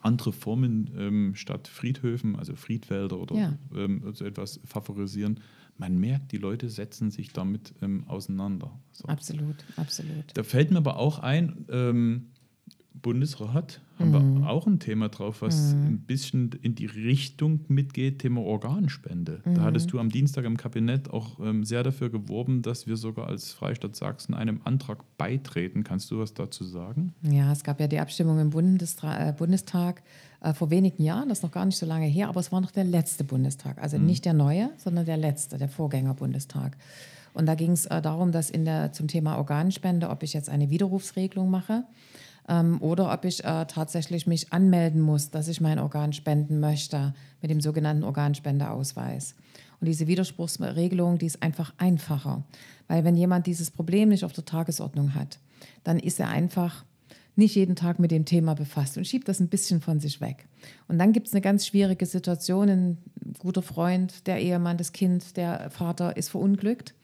[0.03, 3.59] andere Formen ähm, statt Friedhöfen, also Friedwälder oder Ja.
[3.77, 5.41] ähm, so etwas favorisieren.
[5.77, 8.71] Man merkt, die Leute setzen sich damit ähm, auseinander.
[8.93, 9.07] So.
[9.09, 9.15] Ja.
[9.15, 10.25] Absolut, absolut.
[10.35, 12.27] Da fällt mir aber auch ein, ähm,
[12.95, 14.41] Bundesrat haben mhm.
[14.41, 15.87] wir auch ein Thema drauf, was mhm.
[15.87, 19.41] ein bisschen in die Richtung mitgeht, Thema Organspende.
[19.45, 19.55] Mhm.
[19.55, 23.29] Da hattest du am Dienstag im Kabinett auch ähm, sehr dafür geworben, dass wir sogar
[23.29, 25.85] als Freistaat Sachsen einem Antrag beitreten.
[25.85, 27.15] Kannst du was dazu sagen?
[27.23, 30.03] Ja, es gab ja die Abstimmung im Bundestra äh, Bundestag
[30.41, 32.61] äh, vor wenigen Jahren, das ist noch gar nicht so lange her, aber es war
[32.61, 33.81] noch der letzte Bundestag.
[33.81, 34.07] Also mhm.
[34.07, 36.77] nicht der neue, sondern der letzte, der Vorgängerbundestag.
[37.33, 40.49] Und da ging es äh, darum, dass in der, zum Thema Organspende, ob ich jetzt
[40.49, 41.85] eine Widerrufsregelung mache
[42.49, 47.15] ähm, oder ob ich äh, tatsächlich mich anmelden muss, dass ich mein Organ spenden möchte
[47.41, 49.35] mit dem sogenannten Organspendeausweis.
[49.81, 52.45] Und diese Widerspruchsregelung, die ist einfach einfacher,
[52.89, 55.39] weil wenn jemand dieses Problem nicht auf der Tagesordnung hat,
[55.85, 56.85] dann ist er einfach
[57.37, 60.47] nicht jeden Tag mit dem Thema befasst und schiebt das ein bisschen von sich weg.
[60.89, 62.69] Und dann gibt es eine ganz schwierige Situation.
[62.69, 62.99] Ein
[63.39, 66.95] guter Freund, der Ehemann, das Kind, der Vater ist verunglückt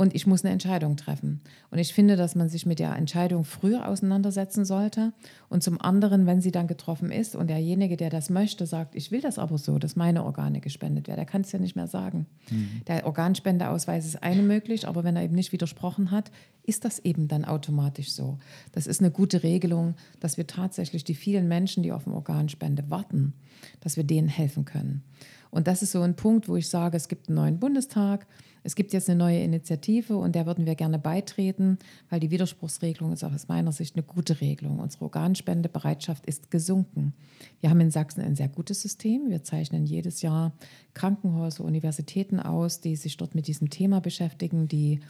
[0.00, 1.42] und ich muss eine Entscheidung treffen.
[1.70, 5.12] Und ich finde, dass man sich mit der Entscheidung früher auseinandersetzen sollte.
[5.50, 9.10] Und zum anderen, wenn sie dann getroffen ist und derjenige, der das möchte, sagt, ich
[9.10, 11.86] will das aber so, dass meine Organe gespendet werden, der kann es ja nicht mehr
[11.86, 12.24] sagen.
[12.50, 12.80] Mhm.
[12.86, 16.30] Der Organspendeausweis ist eine möglich, aber wenn er eben nicht widersprochen hat,
[16.62, 18.38] ist das eben dann automatisch so.
[18.72, 22.88] Das ist eine gute Regelung, dass wir tatsächlich die vielen Menschen, die auf eine Organspende
[22.88, 23.34] warten,
[23.80, 25.02] dass wir denen helfen können.
[25.50, 28.26] Und das ist so ein Punkt, wo ich sage, es gibt einen neuen Bundestag,
[28.62, 33.12] es gibt jetzt eine neue Initiative und der würden wir gerne beitreten, weil die Widerspruchsregelung
[33.12, 34.78] ist aus meiner Sicht eine gute Regelung.
[34.78, 37.14] Unsere Organspendebereitschaft ist gesunken.
[37.60, 39.30] Wir haben in Sachsen ein sehr gutes System.
[39.30, 40.52] Wir zeichnen jedes Jahr
[40.94, 45.00] Krankenhäuser, Universitäten aus, die sich dort mit diesem Thema beschäftigen, die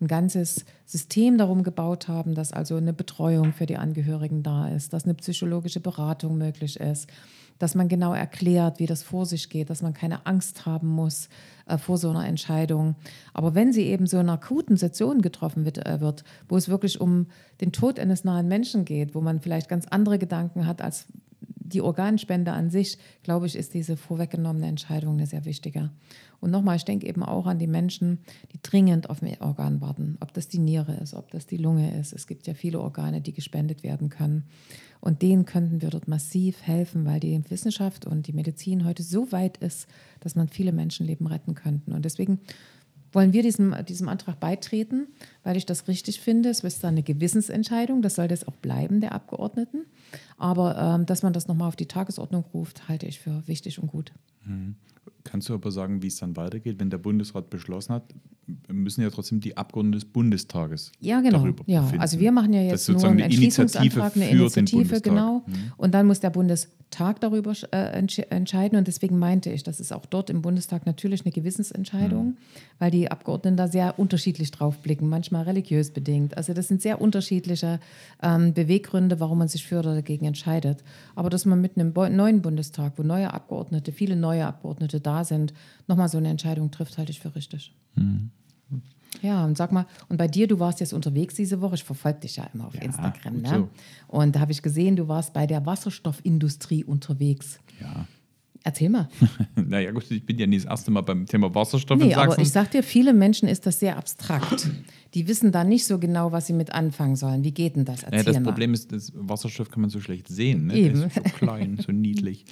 [0.00, 4.92] ein ganzes System darum gebaut haben, dass also eine Betreuung für die Angehörigen da ist,
[4.92, 7.08] dass eine psychologische Beratung möglich ist
[7.58, 11.28] dass man genau erklärt, wie das vor sich geht, dass man keine Angst haben muss
[11.66, 12.96] äh, vor so einer Entscheidung.
[13.32, 16.68] Aber wenn sie eben so in einer akuten Situation getroffen wird, äh, wird, wo es
[16.68, 17.26] wirklich um
[17.60, 21.06] den Tod eines nahen Menschen geht, wo man vielleicht ganz andere Gedanken hat als
[21.68, 25.90] die Organspende an sich, glaube ich, ist diese vorweggenommene Entscheidung eine sehr wichtige.
[26.40, 28.18] Und nochmal, ich denke eben auch an die Menschen,
[28.52, 30.16] die dringend auf ein Organ warten.
[30.20, 32.12] Ob das die Niere ist, ob das die Lunge ist.
[32.12, 34.44] Es gibt ja viele Organe, die gespendet werden können.
[35.00, 39.30] Und denen könnten wir dort massiv helfen, weil die Wissenschaft und die Medizin heute so
[39.32, 39.86] weit ist,
[40.20, 41.92] dass man viele Menschenleben retten könnte.
[41.92, 42.40] Und deswegen
[43.12, 45.08] wollen wir diesem, diesem Antrag beitreten,
[45.42, 46.50] weil ich das richtig finde.
[46.50, 49.86] Es ist eine Gewissensentscheidung, das soll das auch bleiben, der Abgeordneten.
[50.36, 53.88] Aber ähm, dass man das nochmal auf die Tagesordnung ruft, halte ich für wichtig und
[53.88, 54.12] gut.
[54.44, 54.76] Mhm.
[55.24, 58.14] Kannst du aber sagen, wie es dann weitergeht, wenn der Bundesrat beschlossen hat,
[58.68, 61.38] müssen ja trotzdem die Abgeordneten des Bundestages ja, genau.
[61.38, 61.80] darüber ja.
[61.80, 62.00] Befinden.
[62.00, 65.42] Also wir machen ja jetzt nur einen Entschließungsantrag, eine Initiative, genau.
[65.46, 65.72] Mhm.
[65.76, 68.78] Und dann muss der Bundestag darüber äh, entscheiden.
[68.78, 72.36] Und deswegen meinte ich, das ist auch dort im Bundestag natürlich eine Gewissensentscheidung, mhm.
[72.78, 76.36] weil die Abgeordneten da sehr unterschiedlich drauf blicken, manchmal religiös bedingt.
[76.36, 77.80] Also das sind sehr unterschiedliche
[78.22, 80.84] ähm, Beweggründe, warum man sich für oder dagegen entscheidet.
[81.16, 85.52] Aber dass man mit einem neuen Bundestag, wo neue Abgeordnete, viele neue Abgeordnete da sind,
[85.88, 87.74] nochmal so eine Entscheidung trifft, halte ich für richtig.
[87.96, 88.30] Mhm.
[89.22, 92.20] Ja, und sag mal, und bei dir, du warst jetzt unterwegs diese Woche, ich verfolge
[92.20, 93.48] dich ja immer auf ja, Instagram, ne?
[93.48, 93.68] So.
[94.08, 97.58] Und da habe ich gesehen, du warst bei der Wasserstoffindustrie unterwegs.
[97.80, 98.06] Ja.
[98.66, 99.08] Erzähl mal.
[99.54, 102.32] naja, gut, ich bin ja nicht das erste Mal beim Thema Wasserstoff nee, in Sachsen.
[102.32, 104.68] aber ich sag dir, viele Menschen ist das sehr abstrakt.
[105.14, 107.44] Die wissen da nicht so genau, was sie mit anfangen sollen.
[107.44, 108.02] Wie geht denn das?
[108.02, 108.42] Erzähl ja, das mal.
[108.42, 110.66] Problem ist, das Wasserstoff kann man so schlecht sehen.
[110.66, 110.74] Ne?
[110.74, 110.96] Eben.
[110.98, 112.44] So klein, so niedlich.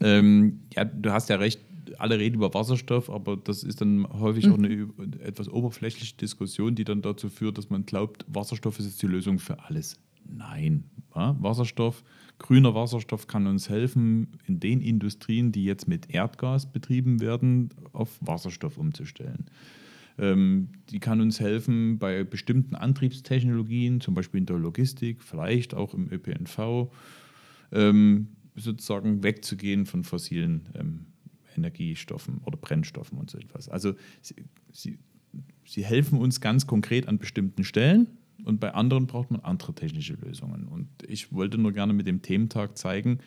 [0.00, 1.60] ähm, ja, du hast ja recht,
[1.98, 4.52] alle reden über Wasserstoff, aber das ist dann häufig mhm.
[4.52, 4.88] auch eine
[5.20, 9.38] etwas oberflächliche Diskussion, die dann dazu führt, dass man glaubt, Wasserstoff ist jetzt die Lösung
[9.38, 9.98] für alles.
[10.28, 12.02] Nein, ja, Wasserstoff,
[12.38, 18.18] grüner Wasserstoff kann uns helfen, in den Industrien, die jetzt mit Erdgas betrieben werden, auf
[18.20, 19.46] Wasserstoff umzustellen.
[20.18, 25.94] Ähm, die kann uns helfen bei bestimmten Antriebstechnologien, zum Beispiel in der Logistik, vielleicht auch
[25.94, 26.90] im ÖPNV,
[27.72, 31.06] ähm, sozusagen wegzugehen von fossilen ähm,
[31.56, 33.68] Energiestoffen oder Brennstoffen und so etwas.
[33.68, 34.34] Also sie,
[34.72, 34.98] sie,
[35.64, 38.08] sie helfen uns ganz konkret an bestimmten Stellen
[38.44, 40.68] und bei anderen braucht man andere technische Lösungen.
[40.68, 43.18] Und ich wollte nur gerne mit dem Thementag zeigen,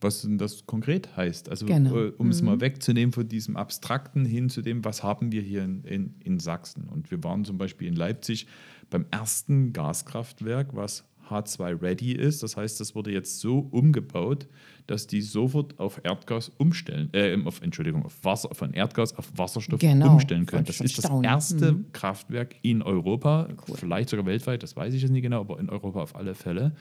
[0.00, 1.48] was denn das konkret heißt.
[1.48, 2.08] Also genau.
[2.16, 2.30] Um mhm.
[2.30, 2.60] es mal mhm.
[2.60, 6.84] wegzunehmen von diesem Abstrakten hin zu dem, was haben wir hier in, in, in Sachsen.
[6.84, 8.46] Und wir waren zum Beispiel in Leipzig
[8.88, 12.42] beim ersten Gaskraftwerk, was H2-ready ist.
[12.42, 14.46] Das heißt, das wurde jetzt so umgebaut,
[14.86, 19.80] dass die sofort auf Erdgas umstellen, äh, auf, Entschuldigung, auf Wasser, von Erdgas auf Wasserstoff
[19.80, 20.64] genau, umstellen können.
[20.64, 21.92] Das ist das erste mhm.
[21.92, 23.76] Kraftwerk in Europa, cool.
[23.76, 26.72] vielleicht sogar weltweit, das weiß ich jetzt nicht genau, aber in Europa auf alle Fälle.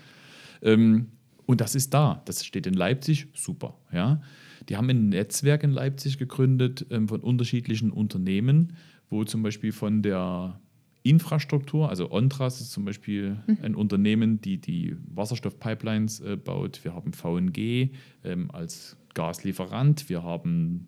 [0.61, 1.07] Ähm,
[1.45, 2.21] und das ist da.
[2.25, 3.75] Das steht in Leipzig, super.
[3.91, 4.21] Ja.
[4.67, 8.73] Die haben ein Netzwerk in Leipzig gegründet ähm, von unterschiedlichen Unternehmen,
[9.09, 10.59] wo zum Beispiel von der
[11.03, 13.57] Infrastruktur, also Ontras ist zum Beispiel mhm.
[13.61, 16.83] ein Unternehmen, die die Wasserstoffpipelines äh, baut.
[16.83, 17.91] Wir haben VNG
[18.23, 20.09] ähm, als Gaslieferant.
[20.09, 20.87] Wir haben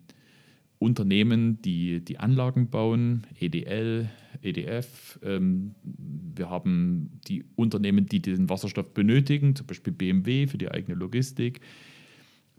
[0.78, 4.10] Unternehmen, die die Anlagen bauen, EDL,
[4.42, 5.18] EDF.
[5.22, 10.96] Ähm, wir haben die Unternehmen, die den Wasserstoff benötigen, zum Beispiel BMW für die eigene
[10.96, 11.60] Logistik.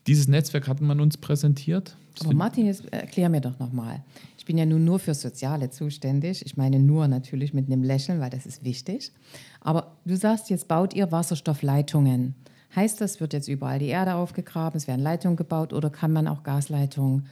[0.08, 1.98] Dieses Netzwerk hat man uns präsentiert.
[2.16, 4.04] Das Aber Martin, jetzt erklär mir doch nochmal.
[4.44, 6.46] Ich bin ja nun nur für Soziale zuständig.
[6.46, 9.14] Ich meine nur natürlich mit einem Lächeln, weil das ist wichtig.
[9.62, 12.36] Aber du sagst, jetzt baut ihr Wasserstoffleitungen.
[12.76, 16.28] Heißt das, wird jetzt überall die Erde aufgegraben, es werden Leitungen gebaut oder kann man
[16.28, 17.26] auch Gasleitungen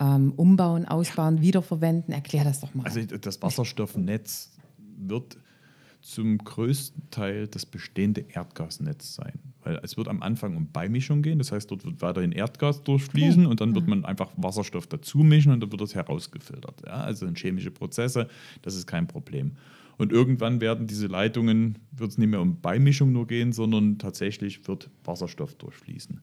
[0.00, 2.12] ähm, umbauen, ausbauen, wiederverwenden?
[2.12, 2.84] Erklär das doch mal.
[2.84, 4.50] Also das Wasserstoffnetz
[4.98, 5.38] wird
[6.00, 9.38] zum größten Teil das bestehende Erdgasnetz sein.
[9.66, 13.42] Weil es wird am Anfang um Beimischung gehen, das heißt, dort wird weiterhin Erdgas durchfließen
[13.42, 13.50] okay.
[13.50, 13.90] und dann wird mhm.
[13.90, 16.82] man einfach Wasserstoff dazu mischen und dann wird das herausgefiltert.
[16.86, 18.28] Ja, also chemische Prozesse,
[18.62, 19.56] das ist kein Problem.
[19.98, 24.68] Und irgendwann werden diese Leitungen, wird es nicht mehr um Beimischung nur gehen, sondern tatsächlich
[24.68, 26.20] wird Wasserstoff durchfließen.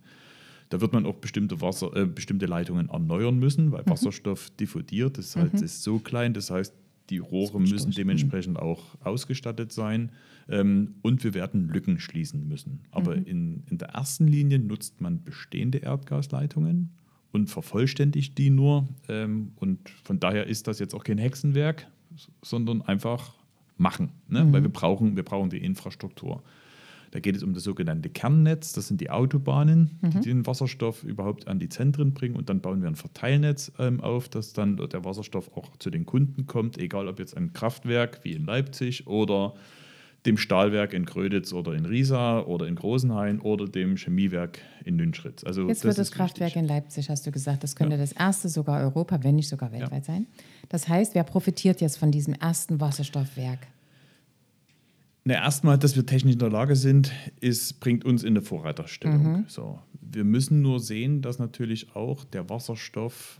[0.69, 3.89] Da wird man auch bestimmte, Wasser, äh, bestimmte Leitungen erneuern müssen, weil mhm.
[3.89, 5.17] Wasserstoff diffundiert.
[5.17, 5.63] Das heißt, mhm.
[5.63, 6.73] ist so klein, das heißt,
[7.09, 10.11] die Rohre müssen dementsprechend auch ausgestattet sein.
[10.49, 12.81] Ähm, und wir werden Lücken schließen müssen.
[12.91, 13.25] Aber mhm.
[13.25, 16.91] in, in der ersten Linie nutzt man bestehende Erdgasleitungen
[17.31, 18.87] und vervollständigt die nur.
[19.09, 21.87] Ähm, und von daher ist das jetzt auch kein Hexenwerk,
[22.41, 23.33] sondern einfach
[23.77, 24.45] machen, ne?
[24.45, 24.53] Mhm.
[24.53, 26.43] weil wir brauchen, wir brauchen die Infrastruktur.
[27.13, 30.21] Da geht es um das sogenannte Kernnetz, das sind die Autobahnen, mhm.
[30.21, 32.35] die den Wasserstoff überhaupt an die Zentren bringen.
[32.35, 36.07] Und dann bauen wir ein Verteilnetz ähm, auf, dass dann der Wasserstoff auch zu den
[36.07, 39.53] Kunden kommt, egal ob jetzt ein Kraftwerk wie in Leipzig oder
[40.25, 45.43] dem Stahlwerk in Gröditz oder in Riesa oder in Großenhain oder dem Chemiewerk in Nünschritz.
[45.43, 46.63] Also Jetzt wird das, Kraftwerk wichtig.
[46.63, 48.01] in Leipzig, hast du gesagt, das könnte ja.
[48.01, 50.13] das erste sogar Europa, wenn nicht sogar weltweit ja.
[50.15, 50.25] sein.
[50.69, 53.67] Das heißt, wer profitiert jetzt von diesem ersten Wasserstoffwerk?
[55.25, 59.31] Na, erstmal, dass wir technisch in der Lage sind, ist, bringt uns in eine Vorreiterstellung.
[59.31, 59.45] Mhm.
[59.47, 59.79] So.
[60.01, 63.39] Wir müssen nur sehen, dass natürlich auch der Wasserstoff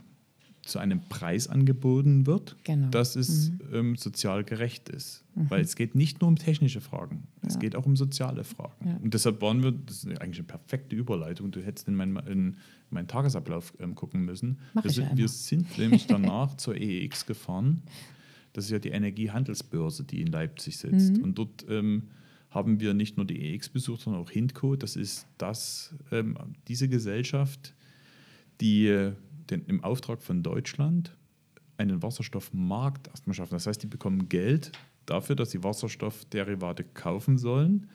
[0.62, 2.88] zu einem Preis angeboten wird, genau.
[2.88, 3.60] dass es mhm.
[3.72, 5.22] ähm, sozial gerecht ist.
[5.34, 5.50] Mhm.
[5.50, 7.48] Weil es geht nicht nur um technische Fragen, ja.
[7.48, 8.88] es geht auch um soziale Fragen.
[8.88, 8.96] Ja.
[9.02, 12.56] Und deshalb waren wir, das ist eigentlich eine perfekte Überleitung, du hättest in, mein, in
[12.88, 14.58] meinen Tagesablauf ähm, gucken müssen.
[14.80, 17.82] Wir sind, wir sind nämlich danach zur EEX gefahren
[18.54, 21.18] das ist ja die Energiehandelsbörse, die in Leipzig sitzt.
[21.18, 21.24] Mhm.
[21.24, 22.04] Und dort ähm,
[22.50, 24.76] haben wir nicht nur die EX besucht, sondern auch Hindco.
[24.76, 26.38] Das ist das, ähm,
[26.68, 27.74] diese Gesellschaft,
[28.60, 29.12] die äh,
[29.50, 31.16] den, im Auftrag von Deutschland
[31.76, 33.54] einen Wasserstoffmarkt erstmal schaffen.
[33.54, 34.70] Das heißt, die bekommen Geld
[35.04, 37.88] dafür, dass sie Wasserstoffderivate kaufen sollen,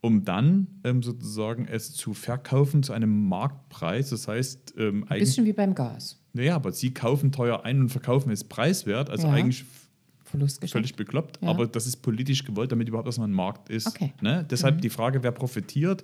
[0.00, 4.10] um dann ähm, sozusagen es zu verkaufen zu einem Marktpreis.
[4.10, 6.20] Das heißt, ähm, ein bisschen wie beim Gas.
[6.32, 9.10] Naja, aber sie kaufen teuer ein und verkaufen es preiswert.
[9.10, 9.32] Also ja.
[9.32, 9.64] eigentlich
[10.34, 10.72] Verlustgeschäft.
[10.72, 11.48] Völlig bekloppt, ja.
[11.48, 13.86] aber das ist politisch gewollt, damit überhaupt erstmal ein Markt ist.
[13.86, 14.12] Okay.
[14.20, 14.44] Ne?
[14.50, 14.80] Deshalb mhm.
[14.80, 16.02] die Frage, wer profitiert.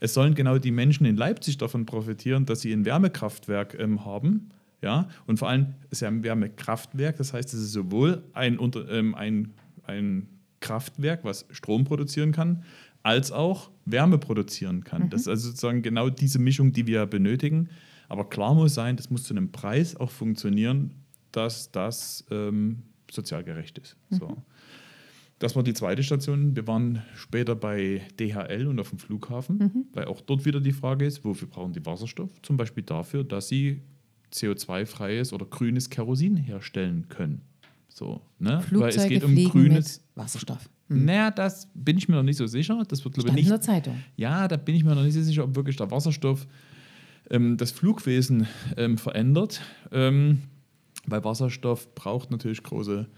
[0.00, 4.48] Es sollen genau die Menschen in Leipzig davon profitieren, dass sie ein Wärmekraftwerk ähm, haben.
[4.80, 5.08] Ja?
[5.26, 8.58] Und vor allem ist ja ein Wärmekraftwerk, das heißt, es ist sowohl ein,
[8.90, 9.52] ähm, ein,
[9.84, 10.28] ein
[10.60, 12.64] Kraftwerk, was Strom produzieren kann,
[13.02, 15.04] als auch Wärme produzieren kann.
[15.04, 15.10] Mhm.
[15.10, 17.68] Das ist also sozusagen genau diese Mischung, die wir benötigen.
[18.08, 20.92] Aber klar muss sein, das muss zu einem Preis auch funktionieren,
[21.32, 23.96] dass das ähm, sozial gerecht ist.
[24.10, 24.16] Mhm.
[24.16, 24.36] So.
[25.38, 26.56] Das war die zweite Station.
[26.56, 29.84] Wir waren später bei DHL und auf dem Flughafen, mhm.
[29.92, 32.30] weil auch dort wieder die Frage ist, wofür brauchen die Wasserstoff?
[32.42, 33.82] Zum Beispiel dafür, dass sie
[34.32, 37.42] CO2-freies oder grünes Kerosin herstellen können.
[37.88, 38.60] So, ne?
[38.60, 40.68] Flugzeuge weil es geht um grünes Wasserstoff.
[40.88, 41.04] Mhm.
[41.04, 42.82] Naja, das bin ich mir noch nicht so sicher.
[42.88, 43.44] Das wird, glaube ich, nicht.
[43.44, 43.96] In der Zeitung.
[44.16, 46.46] Ja, da bin ich mir noch nicht so sicher, ob wirklich der Wasserstoff
[47.30, 48.46] ähm, das Flugwesen
[48.76, 49.60] ähm, verändert.
[49.92, 50.42] Ähm,
[51.10, 53.08] weil Wasserstoff braucht natürlich große,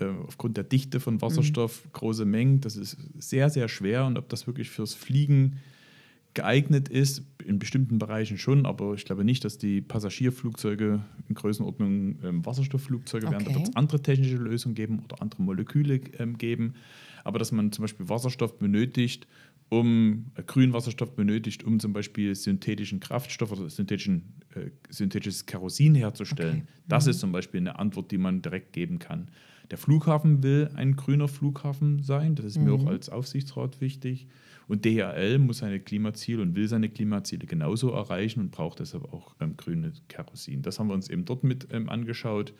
[0.00, 1.88] äh, aufgrund der Dichte von Wasserstoff, mhm.
[1.92, 2.60] große Mengen.
[2.60, 5.60] Das ist sehr, sehr schwer und ob das wirklich fürs Fliegen
[6.34, 12.18] geeignet ist, in bestimmten Bereichen schon, aber ich glaube nicht, dass die Passagierflugzeuge in Größenordnung
[12.24, 13.34] ähm, Wasserstoffflugzeuge okay.
[13.34, 13.46] werden.
[13.46, 16.74] Da wird es andere technische Lösungen geben oder andere Moleküle ähm, geben.
[17.22, 19.26] Aber dass man zum Beispiel Wasserstoff benötigt,
[19.68, 26.62] um grünen Wasserstoff benötigt, um zum Beispiel synthetischen Kraftstoff oder synthetischen, äh, synthetisches Kerosin herzustellen.
[26.62, 26.82] Okay.
[26.88, 27.10] Das mhm.
[27.10, 29.30] ist zum Beispiel eine Antwort, die man direkt geben kann.
[29.70, 32.64] Der Flughafen will ein grüner Flughafen sein, das ist mhm.
[32.64, 32.88] mir auch mhm.
[32.88, 34.28] als Aufsichtsrat wichtig.
[34.66, 39.34] Und DHL muss seine Klimaziele und will seine Klimaziele genauso erreichen und braucht deshalb auch
[39.40, 40.62] ähm, grünes Kerosin.
[40.62, 42.54] Das haben wir uns eben dort mit ähm, angeschaut.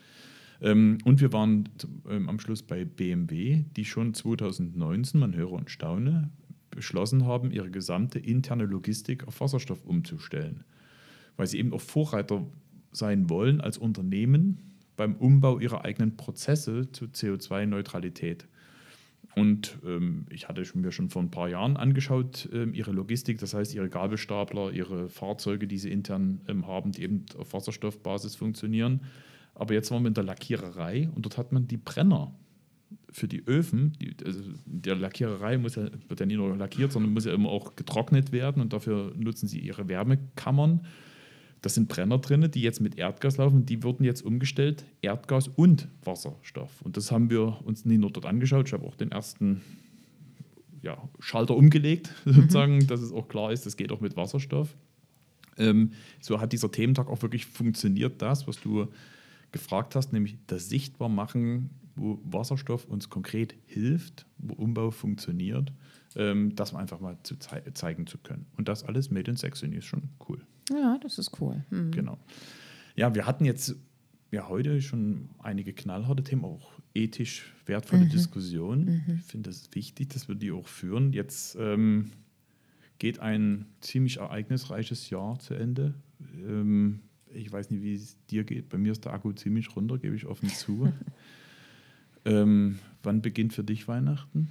[0.61, 1.69] Ähm, und wir waren
[2.09, 6.31] ähm, am Schluss bei BMW, die schon 2019, man höre und staune,
[6.75, 10.65] beschlossen haben, ihre gesamte interne Logistik auf Wasserstoff umzustellen,
[11.37, 12.47] weil sie eben auch Vorreiter
[12.93, 14.59] sein wollen als Unternehmen
[14.97, 18.47] beim Umbau ihrer eigenen Prozesse zur CO2-Neutralität.
[19.35, 23.53] Und ähm, ich hatte mir schon vor ein paar Jahren angeschaut, ähm, ihre Logistik, das
[23.53, 29.01] heißt ihre Gabelstapler, ihre Fahrzeuge, die sie intern ähm, haben, die eben auf Wasserstoffbasis funktionieren.
[29.55, 32.33] Aber jetzt waren wir in der Lackiererei und dort hat man die Brenner
[33.11, 33.93] für die Öfen.
[34.01, 37.51] Die, also der Lackiererei muss ja, wird ja nicht nur lackiert, sondern muss ja immer
[37.51, 40.81] auch getrocknet werden und dafür nutzen sie ihre Wärmekammern.
[41.63, 43.65] Da sind Brenner drin, die jetzt mit Erdgas laufen.
[43.65, 46.83] Die wurden jetzt umgestellt, Erdgas und Wasserstoff.
[46.83, 48.67] Und das haben wir uns nicht nur dort angeschaut.
[48.67, 49.63] Ich habe auch den ersten
[50.83, 52.87] ja, Schalter umgelegt, sozusagen, mhm.
[52.87, 54.77] dass es auch klar ist, das geht auch mit Wasserstoff.
[55.57, 58.89] Ähm, so hat dieser Thementag auch wirklich funktioniert, das, was du
[59.53, 65.73] gefragt hast, nämlich das Sichtbarmachen, wo Wasserstoff uns konkret hilft, wo Umbau funktioniert,
[66.17, 68.47] ähm, das einfach mal zu zei zeigen zu können.
[68.57, 70.41] Und das alles made in Saxony ist schon cool.
[70.71, 71.65] Ja, das ist cool.
[71.71, 71.91] Mhm.
[71.91, 72.19] Genau.
[72.97, 73.77] Ja, wir hatten jetzt
[74.31, 78.11] ja heute schon einige knallharte Themen, auch ethisch wertvolle mhm.
[78.11, 78.85] Diskussionen.
[79.07, 79.15] Mhm.
[79.21, 81.13] Ich finde es wichtig, dass wir die auch führen.
[81.13, 82.13] Jetzt ähm,
[82.99, 85.95] geht ein ziemlich ereignisreiches Jahr zu Ende.
[86.37, 87.01] Ähm,
[87.33, 88.69] ich weiß nicht, wie es dir geht.
[88.69, 90.93] Bei mir ist der Akku ziemlich runter, gebe ich offen zu.
[92.25, 94.51] ähm, wann beginnt für dich Weihnachten?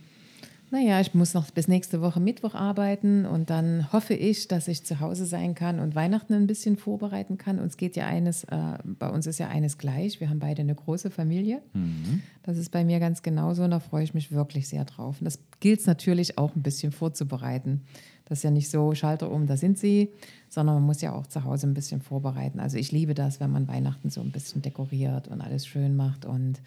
[0.73, 4.83] Naja, ich muss noch bis nächste Woche Mittwoch arbeiten und dann hoffe ich, dass ich
[4.83, 7.59] zu Hause sein kann und Weihnachten ein bisschen vorbereiten kann.
[7.59, 10.19] Uns geht ja eines, äh, bei uns ist ja eines gleich.
[10.19, 11.61] Wir haben beide eine große Familie.
[11.73, 12.23] Mhm.
[12.41, 15.21] Das ist bei mir ganz genauso und da freue ich mich wirklich sehr drauf.
[15.21, 17.81] Und das gilt es natürlich auch ein bisschen vorzubereiten.
[18.25, 20.09] Das ist ja nicht so, Schalter um, da sind sie,
[20.49, 22.59] sondern man muss ja auch zu Hause ein bisschen vorbereiten.
[22.59, 26.25] Also ich liebe das, wenn man Weihnachten so ein bisschen dekoriert und alles schön macht
[26.25, 26.61] und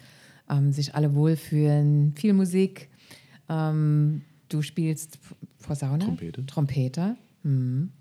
[0.49, 2.13] ähm, sich alle wohlfühlen.
[2.15, 2.89] Viel Musik
[3.49, 5.19] ähm, du spielst
[5.65, 5.99] Posaune?
[5.99, 6.45] Trompete.
[6.45, 7.17] Trompete.
[7.43, 7.91] Hm.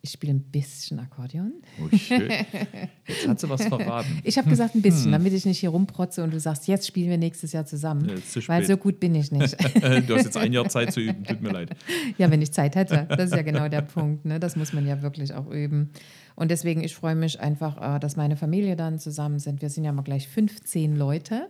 [0.00, 1.54] Ich spiele ein bisschen Akkordeon.
[1.80, 2.28] Oh, schön.
[3.08, 4.20] Jetzt hat sie was verraten.
[4.22, 5.12] Ich habe gesagt ein bisschen, hm.
[5.12, 8.10] damit ich nicht hier rumprotze und du sagst, jetzt spielen wir nächstes Jahr zusammen.
[8.10, 9.52] Ja, weil so gut bin ich nicht.
[9.74, 11.70] du hast jetzt ein Jahr Zeit zu üben, tut mir leid.
[12.18, 13.06] Ja, wenn ich Zeit hätte.
[13.08, 14.26] Das ist ja genau der Punkt.
[14.26, 14.38] Ne?
[14.38, 15.90] Das muss man ja wirklich auch üben.
[16.34, 19.62] Und deswegen, ich freue mich einfach, äh, dass meine Familie dann zusammen sind.
[19.62, 21.48] Wir sind ja mal gleich 15 Leute.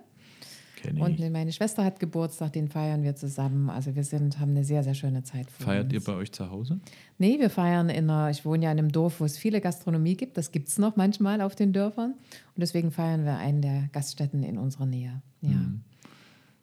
[0.93, 3.70] Und meine Schwester hat Geburtstag, den feiern wir zusammen.
[3.70, 5.51] Also wir sind, haben eine sehr, sehr schöne Zeit.
[5.51, 5.95] Feiert uns.
[5.95, 6.80] ihr bei euch zu Hause?
[7.18, 10.16] Nee, wir feiern in einer, ich wohne ja in einem Dorf, wo es viele Gastronomie
[10.16, 10.37] gibt.
[10.37, 12.12] Das gibt es noch manchmal auf den Dörfern.
[12.12, 15.22] Und deswegen feiern wir einen der Gaststätten in unserer Nähe.
[15.41, 15.80] Ja, mhm.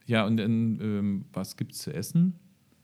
[0.05, 2.35] ja und dann, ähm, was gibt es zu essen?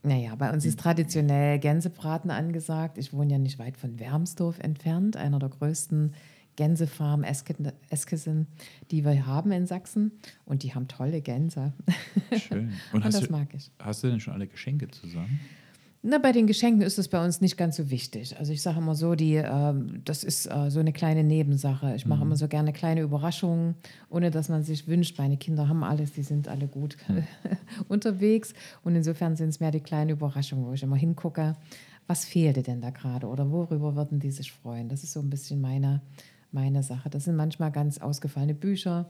[0.02, 2.98] Naja, bei uns ist traditionell Gänsebraten angesagt.
[2.98, 6.14] Ich wohne ja nicht weit von Wermsdorf entfernt, einer der größten
[6.58, 8.48] Gänsefarm Eskesen,
[8.90, 10.10] die wir haben in Sachsen.
[10.44, 11.72] Und die haben tolle Gänse.
[12.36, 12.72] Schön.
[12.92, 13.70] Und, Und das du, mag ich.
[13.78, 15.38] Hast du denn schon alle Geschenke zusammen?
[16.02, 18.36] Na, bei den Geschenken ist es bei uns nicht ganz so wichtig.
[18.40, 21.94] Also ich sage immer so, die, äh, das ist äh, so eine kleine Nebensache.
[21.94, 22.26] Ich mache mhm.
[22.26, 23.76] immer so gerne kleine Überraschungen,
[24.10, 25.16] ohne dass man sich wünscht.
[25.16, 27.22] Meine Kinder haben alles, die sind alle gut mhm.
[27.88, 28.52] unterwegs.
[28.82, 31.56] Und insofern sind es mehr die kleinen Überraschungen, wo ich immer hingucke,
[32.08, 34.88] was fehlte denn da gerade oder worüber würden die sich freuen.
[34.88, 36.00] Das ist so ein bisschen meine,
[36.52, 37.10] meine Sache.
[37.10, 39.08] Das sind manchmal ganz ausgefallene Bücher,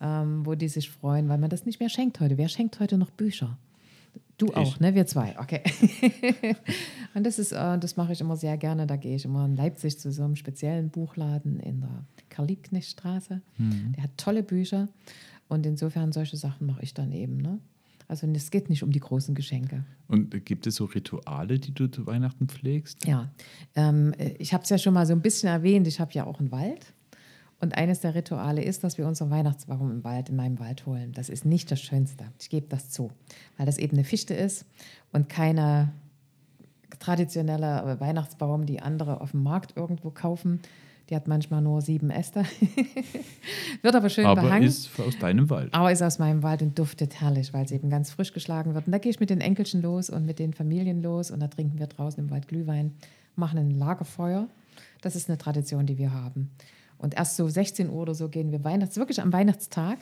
[0.00, 2.38] ähm, wo die sich freuen, weil man das nicht mehr schenkt heute.
[2.38, 3.58] Wer schenkt heute noch Bücher?
[4.38, 4.56] Du ich.
[4.56, 4.94] auch, ne?
[4.94, 5.62] Wir zwei, okay.
[7.14, 8.86] und das ist, äh, das mache ich immer sehr gerne.
[8.86, 13.40] Da gehe ich immer in Leipzig zu so einem speziellen Buchladen in der Karl-Liebknecht-Straße.
[13.58, 13.92] Mhm.
[13.92, 14.88] Der hat tolle Bücher.
[15.48, 17.58] Und insofern solche Sachen mache ich dann eben, ne?
[18.08, 19.84] Also es geht nicht um die großen Geschenke.
[20.08, 23.06] Und gibt es so Rituale, die du zu Weihnachten pflegst?
[23.06, 23.30] Ja,
[23.74, 25.86] ähm, ich habe es ja schon mal so ein bisschen erwähnt.
[25.86, 26.92] Ich habe ja auch einen Wald.
[27.62, 31.12] Und eines der Rituale ist, dass wir unseren Weihnachtsbaum im Wald, in meinem Wald holen.
[31.12, 32.24] Das ist nicht das Schönste.
[32.40, 33.12] Ich gebe das zu,
[33.56, 34.66] weil das eben eine Fichte ist
[35.12, 35.92] und keine
[36.98, 40.60] traditionelle Weihnachtsbaum, die andere auf dem Markt irgendwo kaufen,
[41.12, 42.44] die hat manchmal nur sieben Äste.
[43.82, 44.66] wird aber schön aber behangen.
[44.66, 45.68] ist aus deinem Wald.
[45.74, 48.86] Aber ist aus meinem Wald und duftet herrlich, weil es eben ganz frisch geschlagen wird.
[48.86, 51.48] Und da gehe ich mit den Enkelchen los und mit den Familien los und da
[51.48, 52.94] trinken wir draußen im Wald Glühwein,
[53.36, 54.48] machen ein Lagerfeuer.
[55.02, 56.50] Das ist eine Tradition, die wir haben.
[56.96, 59.98] Und erst so 16 Uhr oder so gehen wir Weihnachts, wirklich am Weihnachtstag,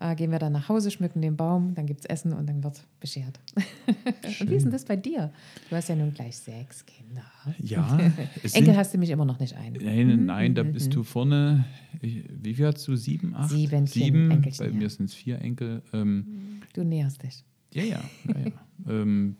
[0.00, 2.64] äh, gehen wir dann nach Hause, schmücken den Baum, dann gibt es Essen und dann
[2.64, 3.38] wird beschert.
[4.40, 5.30] und wie ist denn das bei dir?
[5.68, 7.24] Du hast ja nun gleich sechs Kinder.
[7.58, 7.98] Ja.
[8.52, 9.74] Enkel hast du mich immer noch nicht ein.
[9.74, 11.04] Nein, nein, da mhm, bist du mhm.
[11.04, 11.64] vorne.
[12.00, 12.96] Wie viel hast du?
[12.96, 13.50] Sieben, acht?
[13.50, 13.86] Sieben.
[13.86, 14.30] Sieben.
[14.30, 15.82] Enkelchen, bei mir sind es vier Enkel.
[15.92, 17.44] Ähm, du näherst dich.
[17.72, 18.00] Ja, ja.
[18.26, 18.52] ja, ja.
[18.88, 19.36] ähm,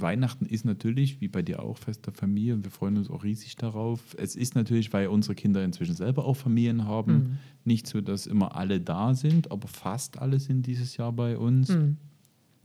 [0.00, 3.24] Weihnachten ist natürlich, wie bei dir auch, Fest der Familie und wir freuen uns auch
[3.24, 4.00] riesig darauf.
[4.18, 7.38] Es ist natürlich, weil unsere Kinder inzwischen selber auch Familien haben, mhm.
[7.64, 11.68] nicht so, dass immer alle da sind, aber fast alle sind dieses Jahr bei uns.
[11.68, 11.96] Mhm.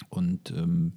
[0.09, 0.93] Und ähm,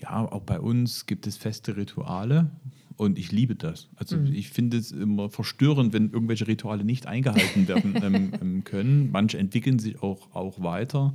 [0.00, 2.50] ja, auch bei uns gibt es feste Rituale
[2.96, 3.88] und ich liebe das.
[3.96, 4.32] Also mhm.
[4.32, 9.10] ich finde es immer verstörend, wenn irgendwelche Rituale nicht eingehalten werden ähm, ähm, können.
[9.10, 11.14] Manche entwickeln sich auch, auch weiter.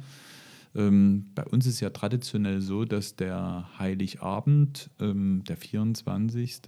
[0.76, 6.62] Ähm, bei uns ist ja traditionell so, dass der Heiligabend, ähm, der 24.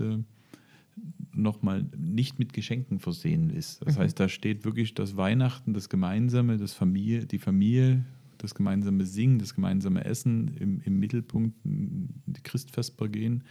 [1.34, 3.86] nochmal nicht mit Geschenken versehen ist.
[3.86, 4.01] Das mhm.
[4.01, 8.06] heißt, da steht wirklich das Weihnachten, das Gemeinsame, das Familie, die Familie,
[8.38, 13.43] das gemeinsame Singen, das gemeinsame Essen im, im Mittelpunkt, die Christfesper gehen.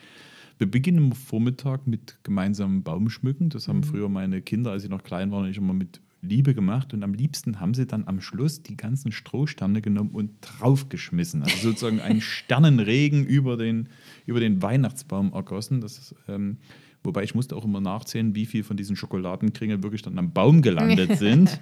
[0.59, 3.49] Wir beginnen am Vormittag mit gemeinsamem Baumschmücken.
[3.49, 3.85] Das haben mhm.
[3.85, 7.15] früher meine Kinder, als sie noch klein waren, ich immer mit Liebe gemacht und am
[7.15, 11.43] liebsten haben sie dann am Schluss die ganzen Strohsterne genommen und draufgeschmissen.
[11.43, 13.89] Also sozusagen einen Sternenregen über den,
[14.27, 15.81] über den Weihnachtsbaum ergossen.
[15.81, 16.59] Das, ähm,
[17.03, 20.63] wobei ich musste auch immer nachzählen, wie viel von diesen Schokoladenkringeln wirklich dann am Baum
[20.63, 21.61] gelandet sind.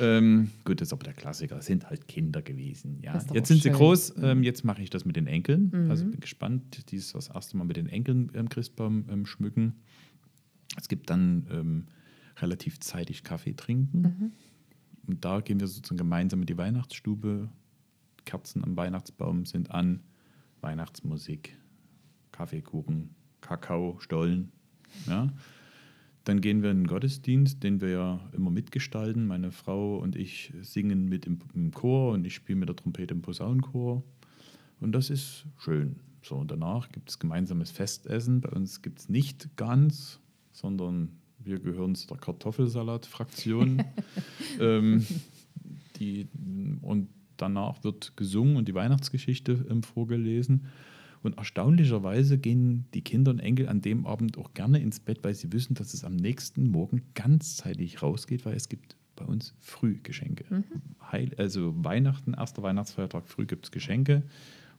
[0.00, 1.56] ähm, gut, das ist aber der Klassiker.
[1.56, 2.98] Das sind halt Kinder gewesen.
[3.02, 3.14] Ja.
[3.32, 3.72] Jetzt sind schön.
[3.72, 4.16] sie groß.
[4.16, 4.24] Mhm.
[4.24, 5.70] Ähm, jetzt mache ich das mit den Enkeln.
[5.72, 5.90] Mhm.
[5.90, 6.90] Also bin gespannt.
[6.90, 9.74] Dies das erste Mal mit den Enkeln im Christbaum ähm, schmücken.
[10.76, 11.86] Es gibt dann ähm,
[12.42, 14.00] relativ zeitig Kaffee trinken.
[14.02, 14.32] Mhm.
[15.06, 17.48] Und da gehen wir sozusagen gemeinsam in die Weihnachtsstube.
[18.24, 20.00] Kerzen am Weihnachtsbaum sind an.
[20.60, 21.56] Weihnachtsmusik,
[22.32, 24.52] Kaffeekuchen, Kakao, Stollen.
[25.06, 25.32] Ja.
[26.24, 29.26] Dann gehen wir in den Gottesdienst, den wir ja immer mitgestalten.
[29.26, 33.14] Meine Frau und ich singen mit im, im Chor und ich spiele mit der Trompete
[33.14, 34.04] im Posaunenchor.
[34.80, 35.96] Und das ist schön.
[36.22, 38.42] So, und danach gibt es gemeinsames Festessen.
[38.42, 40.20] Bei uns gibt es nicht ganz,
[40.52, 43.82] sondern wir gehören zu der Kartoffelsalat-Fraktion.
[44.60, 45.06] ähm,
[46.80, 50.66] und danach wird gesungen und die Weihnachtsgeschichte ähm, vorgelesen.
[51.22, 55.34] Und erstaunlicherweise gehen die Kinder und Enkel an dem Abend auch gerne ins Bett, weil
[55.34, 60.44] sie wissen, dass es am nächsten Morgen ganzzeitig rausgeht, weil es gibt bei uns Frühgeschenke.
[60.48, 60.64] Mhm.
[61.12, 64.22] Heil, also Weihnachten, erster Weihnachtsfeiertag, früh gibt es Geschenke.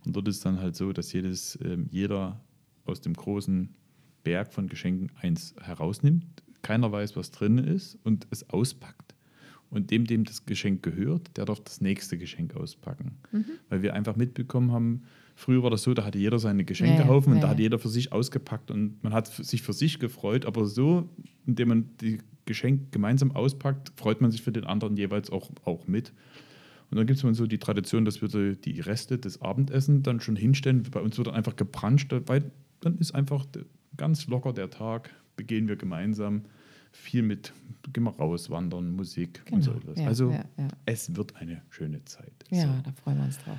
[0.03, 2.41] Und dort ist dann halt so, dass jedes, äh, jeder
[2.86, 3.70] aus dem großen
[4.24, 6.26] Berg von Geschenken eins herausnimmt,
[6.62, 9.16] keiner weiß, was drin ist und es auspackt.
[9.70, 13.18] Und dem, dem das Geschenk gehört, der darf das nächste Geschenk auspacken.
[13.32, 13.45] Mhm.
[13.70, 15.03] Weil wir einfach mitbekommen haben,
[15.36, 17.88] früher war das so, da hatte jeder seine Geschenkehaufen ja, und da hat jeder für
[17.88, 21.07] sich ausgepackt und man hat sich für sich gefreut, aber so,
[21.45, 25.88] indem man die Geschenke gemeinsam auspackt, freut man sich für den anderen jeweils auch, auch
[25.88, 26.12] mit.
[26.89, 30.36] Und dann gibt es so die Tradition, dass wir die Reste des Abendessens dann schon
[30.36, 30.84] hinstellen.
[30.91, 32.51] Bei uns wird dann einfach gebranscht, weil
[32.82, 33.45] dann ist einfach
[33.95, 35.12] ganz locker der Tag
[35.42, 36.44] begehen wir gemeinsam
[36.92, 37.52] viel mit,
[37.94, 39.56] gehen wir raus, wandern, Musik genau.
[39.56, 39.98] und so etwas.
[39.98, 40.68] Ja, also ja, ja.
[40.86, 42.32] es wird eine schöne Zeit.
[42.52, 42.82] Ja, so.
[42.84, 43.58] da freuen wir uns drauf.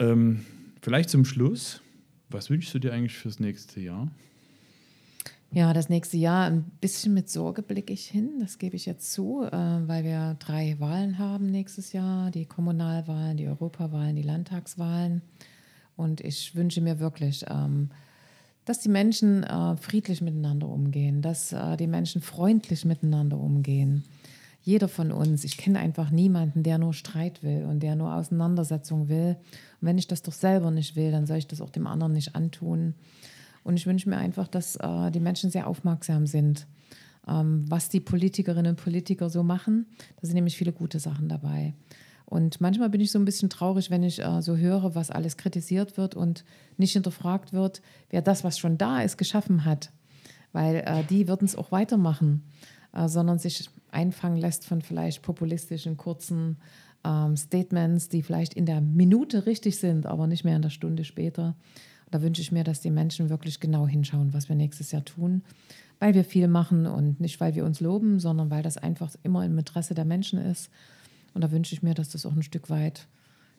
[0.00, 0.44] Ähm,
[0.82, 1.80] vielleicht zum Schluss,
[2.28, 4.08] was wünschst du dir eigentlich fürs nächste Jahr?
[5.50, 9.10] Ja, das nächste Jahr ein bisschen mit Sorge blicke ich hin, das gebe ich jetzt
[9.10, 15.22] zu, äh, weil wir drei Wahlen haben nächstes Jahr, die Kommunalwahlen, die Europawahlen, die Landtagswahlen.
[15.96, 17.88] Und ich wünsche mir wirklich, ähm,
[18.64, 24.04] dass die Menschen äh, friedlich miteinander umgehen, dass äh, die Menschen freundlich miteinander umgehen.
[24.62, 29.08] Jeder von uns, ich kenne einfach niemanden, der nur Streit will und der nur Auseinandersetzung
[29.08, 29.36] will.
[29.80, 32.14] Und wenn ich das doch selber nicht will, dann soll ich das auch dem anderen
[32.14, 32.94] nicht antun.
[33.62, 36.66] Und ich wünsche mir einfach, dass äh, die Menschen sehr aufmerksam sind,
[37.28, 39.86] ähm, was die Politikerinnen und Politiker so machen.
[40.20, 41.74] Da sind nämlich viele gute Sachen dabei.
[42.26, 45.36] Und manchmal bin ich so ein bisschen traurig, wenn ich äh, so höre, was alles
[45.36, 46.44] kritisiert wird und
[46.76, 49.92] nicht hinterfragt wird, wer das, was schon da ist, geschaffen hat.
[50.52, 52.44] Weil äh, die würden es auch weitermachen,
[52.92, 56.56] äh, sondern sich einfangen lässt von vielleicht populistischen, kurzen
[57.04, 61.04] ähm, Statements, die vielleicht in der Minute richtig sind, aber nicht mehr in der Stunde
[61.04, 61.54] später.
[62.10, 65.42] Da wünsche ich mir, dass die Menschen wirklich genau hinschauen, was wir nächstes Jahr tun,
[65.98, 69.44] weil wir viel machen und nicht, weil wir uns loben, sondern weil das einfach immer
[69.44, 70.70] im Interesse der Menschen ist
[71.34, 73.06] und da wünsche ich mir, dass das auch ein Stück weit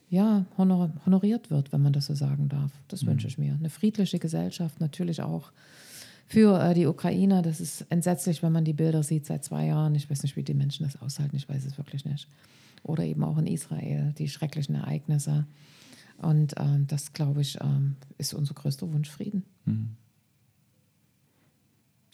[0.08, 2.72] ja, honor honoriert wird, wenn man das so sagen darf.
[2.88, 3.08] Das mhm.
[3.08, 3.54] wünsche ich mir.
[3.54, 5.52] Eine friedliche Gesellschaft natürlich auch
[6.26, 7.42] für äh, die Ukrainer.
[7.42, 9.94] Das ist entsetzlich, wenn man die Bilder sieht seit zwei Jahren.
[9.94, 11.36] Ich weiß nicht, wie die Menschen das aushalten.
[11.36, 12.28] Ich weiß es wirklich nicht.
[12.82, 15.46] Oder eben auch in Israel, die schrecklichen Ereignisse.
[16.18, 19.44] Und ähm, das, glaube ich, ähm, ist unser größter Wunsch, Frieden.
[19.64, 19.96] Mhm.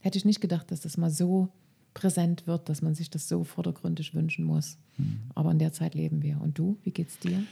[0.01, 1.49] Hätte ich nicht gedacht, dass das mal so
[1.95, 4.79] präsent wird, dass man sich das so vordergründig wünschen muss.
[4.97, 5.21] Mhm.
[5.35, 6.41] Aber in der Zeit leben wir.
[6.41, 7.43] Und du, wie geht's dir?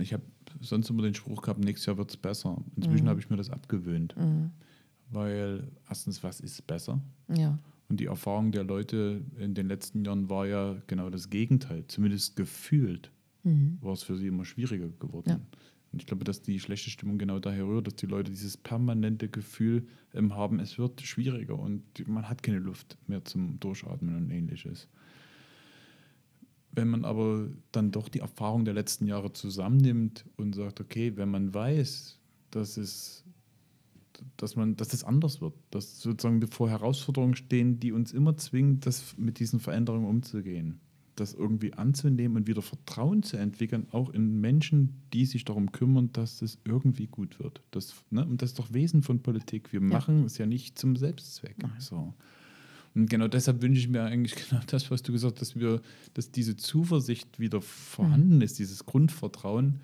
[0.00, 0.22] Ich habe
[0.60, 2.62] sonst immer den Spruch gehabt, nächstes Jahr wird es besser.
[2.76, 3.08] Inzwischen mhm.
[3.08, 4.16] habe ich mir das abgewöhnt.
[4.16, 4.50] Mhm.
[5.10, 7.00] Weil erstens, was ist besser?
[7.28, 7.58] Ja.
[7.88, 11.84] Und die Erfahrung der Leute in den letzten Jahren war ja genau das Gegenteil.
[11.88, 13.10] Zumindest gefühlt
[13.42, 13.76] mhm.
[13.82, 15.28] war es für sie immer schwieriger geworden.
[15.28, 15.40] Ja.
[15.92, 19.28] Und ich glaube, dass die schlechte Stimmung genau daher rührt, dass die Leute dieses permanente
[19.28, 24.30] Gefühl ähm, haben, es wird schwieriger und man hat keine Luft mehr zum Durchatmen und
[24.30, 24.88] ähnliches.
[26.74, 31.30] Wenn man aber dann doch die Erfahrung der letzten Jahre zusammennimmt und sagt, okay, wenn
[31.30, 32.18] man weiß,
[32.50, 33.24] dass es
[34.36, 38.80] dass man, dass das anders wird, dass sozusagen bevor Herausforderungen stehen, die uns immer zwingen,
[38.80, 40.80] das mit diesen Veränderungen umzugehen.
[41.16, 46.10] Das irgendwie anzunehmen und wieder Vertrauen zu entwickeln, auch in Menschen, die sich darum kümmern,
[46.12, 47.60] dass es irgendwie gut wird.
[47.70, 49.72] Das, ne, und das ist doch Wesen von Politik.
[49.72, 49.86] Wir ja.
[49.86, 51.56] machen es ja nicht zum Selbstzweck.
[51.78, 52.14] So.
[52.94, 55.80] Und genau deshalb wünsche ich mir eigentlich genau das, was du gesagt hast, dass wir,
[56.14, 58.42] dass diese Zuversicht wieder vorhanden mhm.
[58.42, 59.80] ist, dieses Grundvertrauen.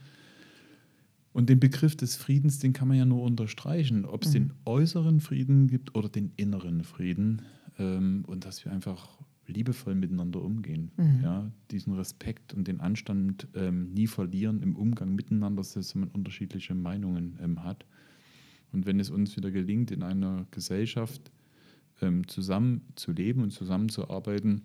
[1.32, 4.32] Und den Begriff des Friedens, den kann man ja nur unterstreichen, ob es mhm.
[4.32, 7.42] den äußeren Frieden gibt oder den inneren Frieden.
[7.78, 9.18] Ähm, und dass wir einfach
[9.48, 10.90] liebevoll miteinander umgehen.
[10.96, 11.20] Mhm.
[11.22, 16.74] Ja, diesen Respekt und den Anstand ähm, nie verlieren im Umgang miteinander, dass man unterschiedliche
[16.74, 17.84] Meinungen ähm, hat.
[18.72, 21.32] Und wenn es uns wieder gelingt, in einer Gesellschaft
[22.00, 24.62] ähm, zusammen zu leben und zusammenzuarbeiten,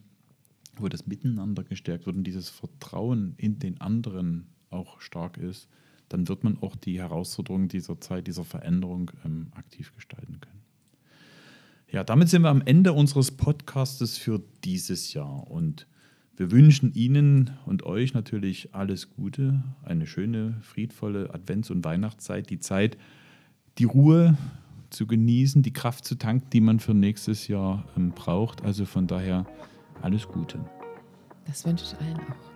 [0.77, 5.69] wo das Miteinander gestärkt wird und dieses Vertrauen in den anderen auch stark ist,
[6.09, 10.62] dann wird man auch die Herausforderungen dieser Zeit, dieser Veränderung ähm, aktiv gestalten können.
[11.93, 15.85] Ja, damit sind wir am Ende unseres Podcastes für dieses Jahr und
[16.35, 22.57] wir wünschen Ihnen und euch natürlich alles Gute, eine schöne, friedvolle Advents- und Weihnachtszeit, die
[22.57, 22.97] Zeit,
[23.77, 24.35] die Ruhe
[24.89, 28.63] zu genießen, die Kraft zu tanken, die man für nächstes Jahr ähm, braucht.
[28.63, 29.45] Also von daher
[30.01, 30.65] alles Gute.
[31.45, 32.52] Das wünsche ich allen auch.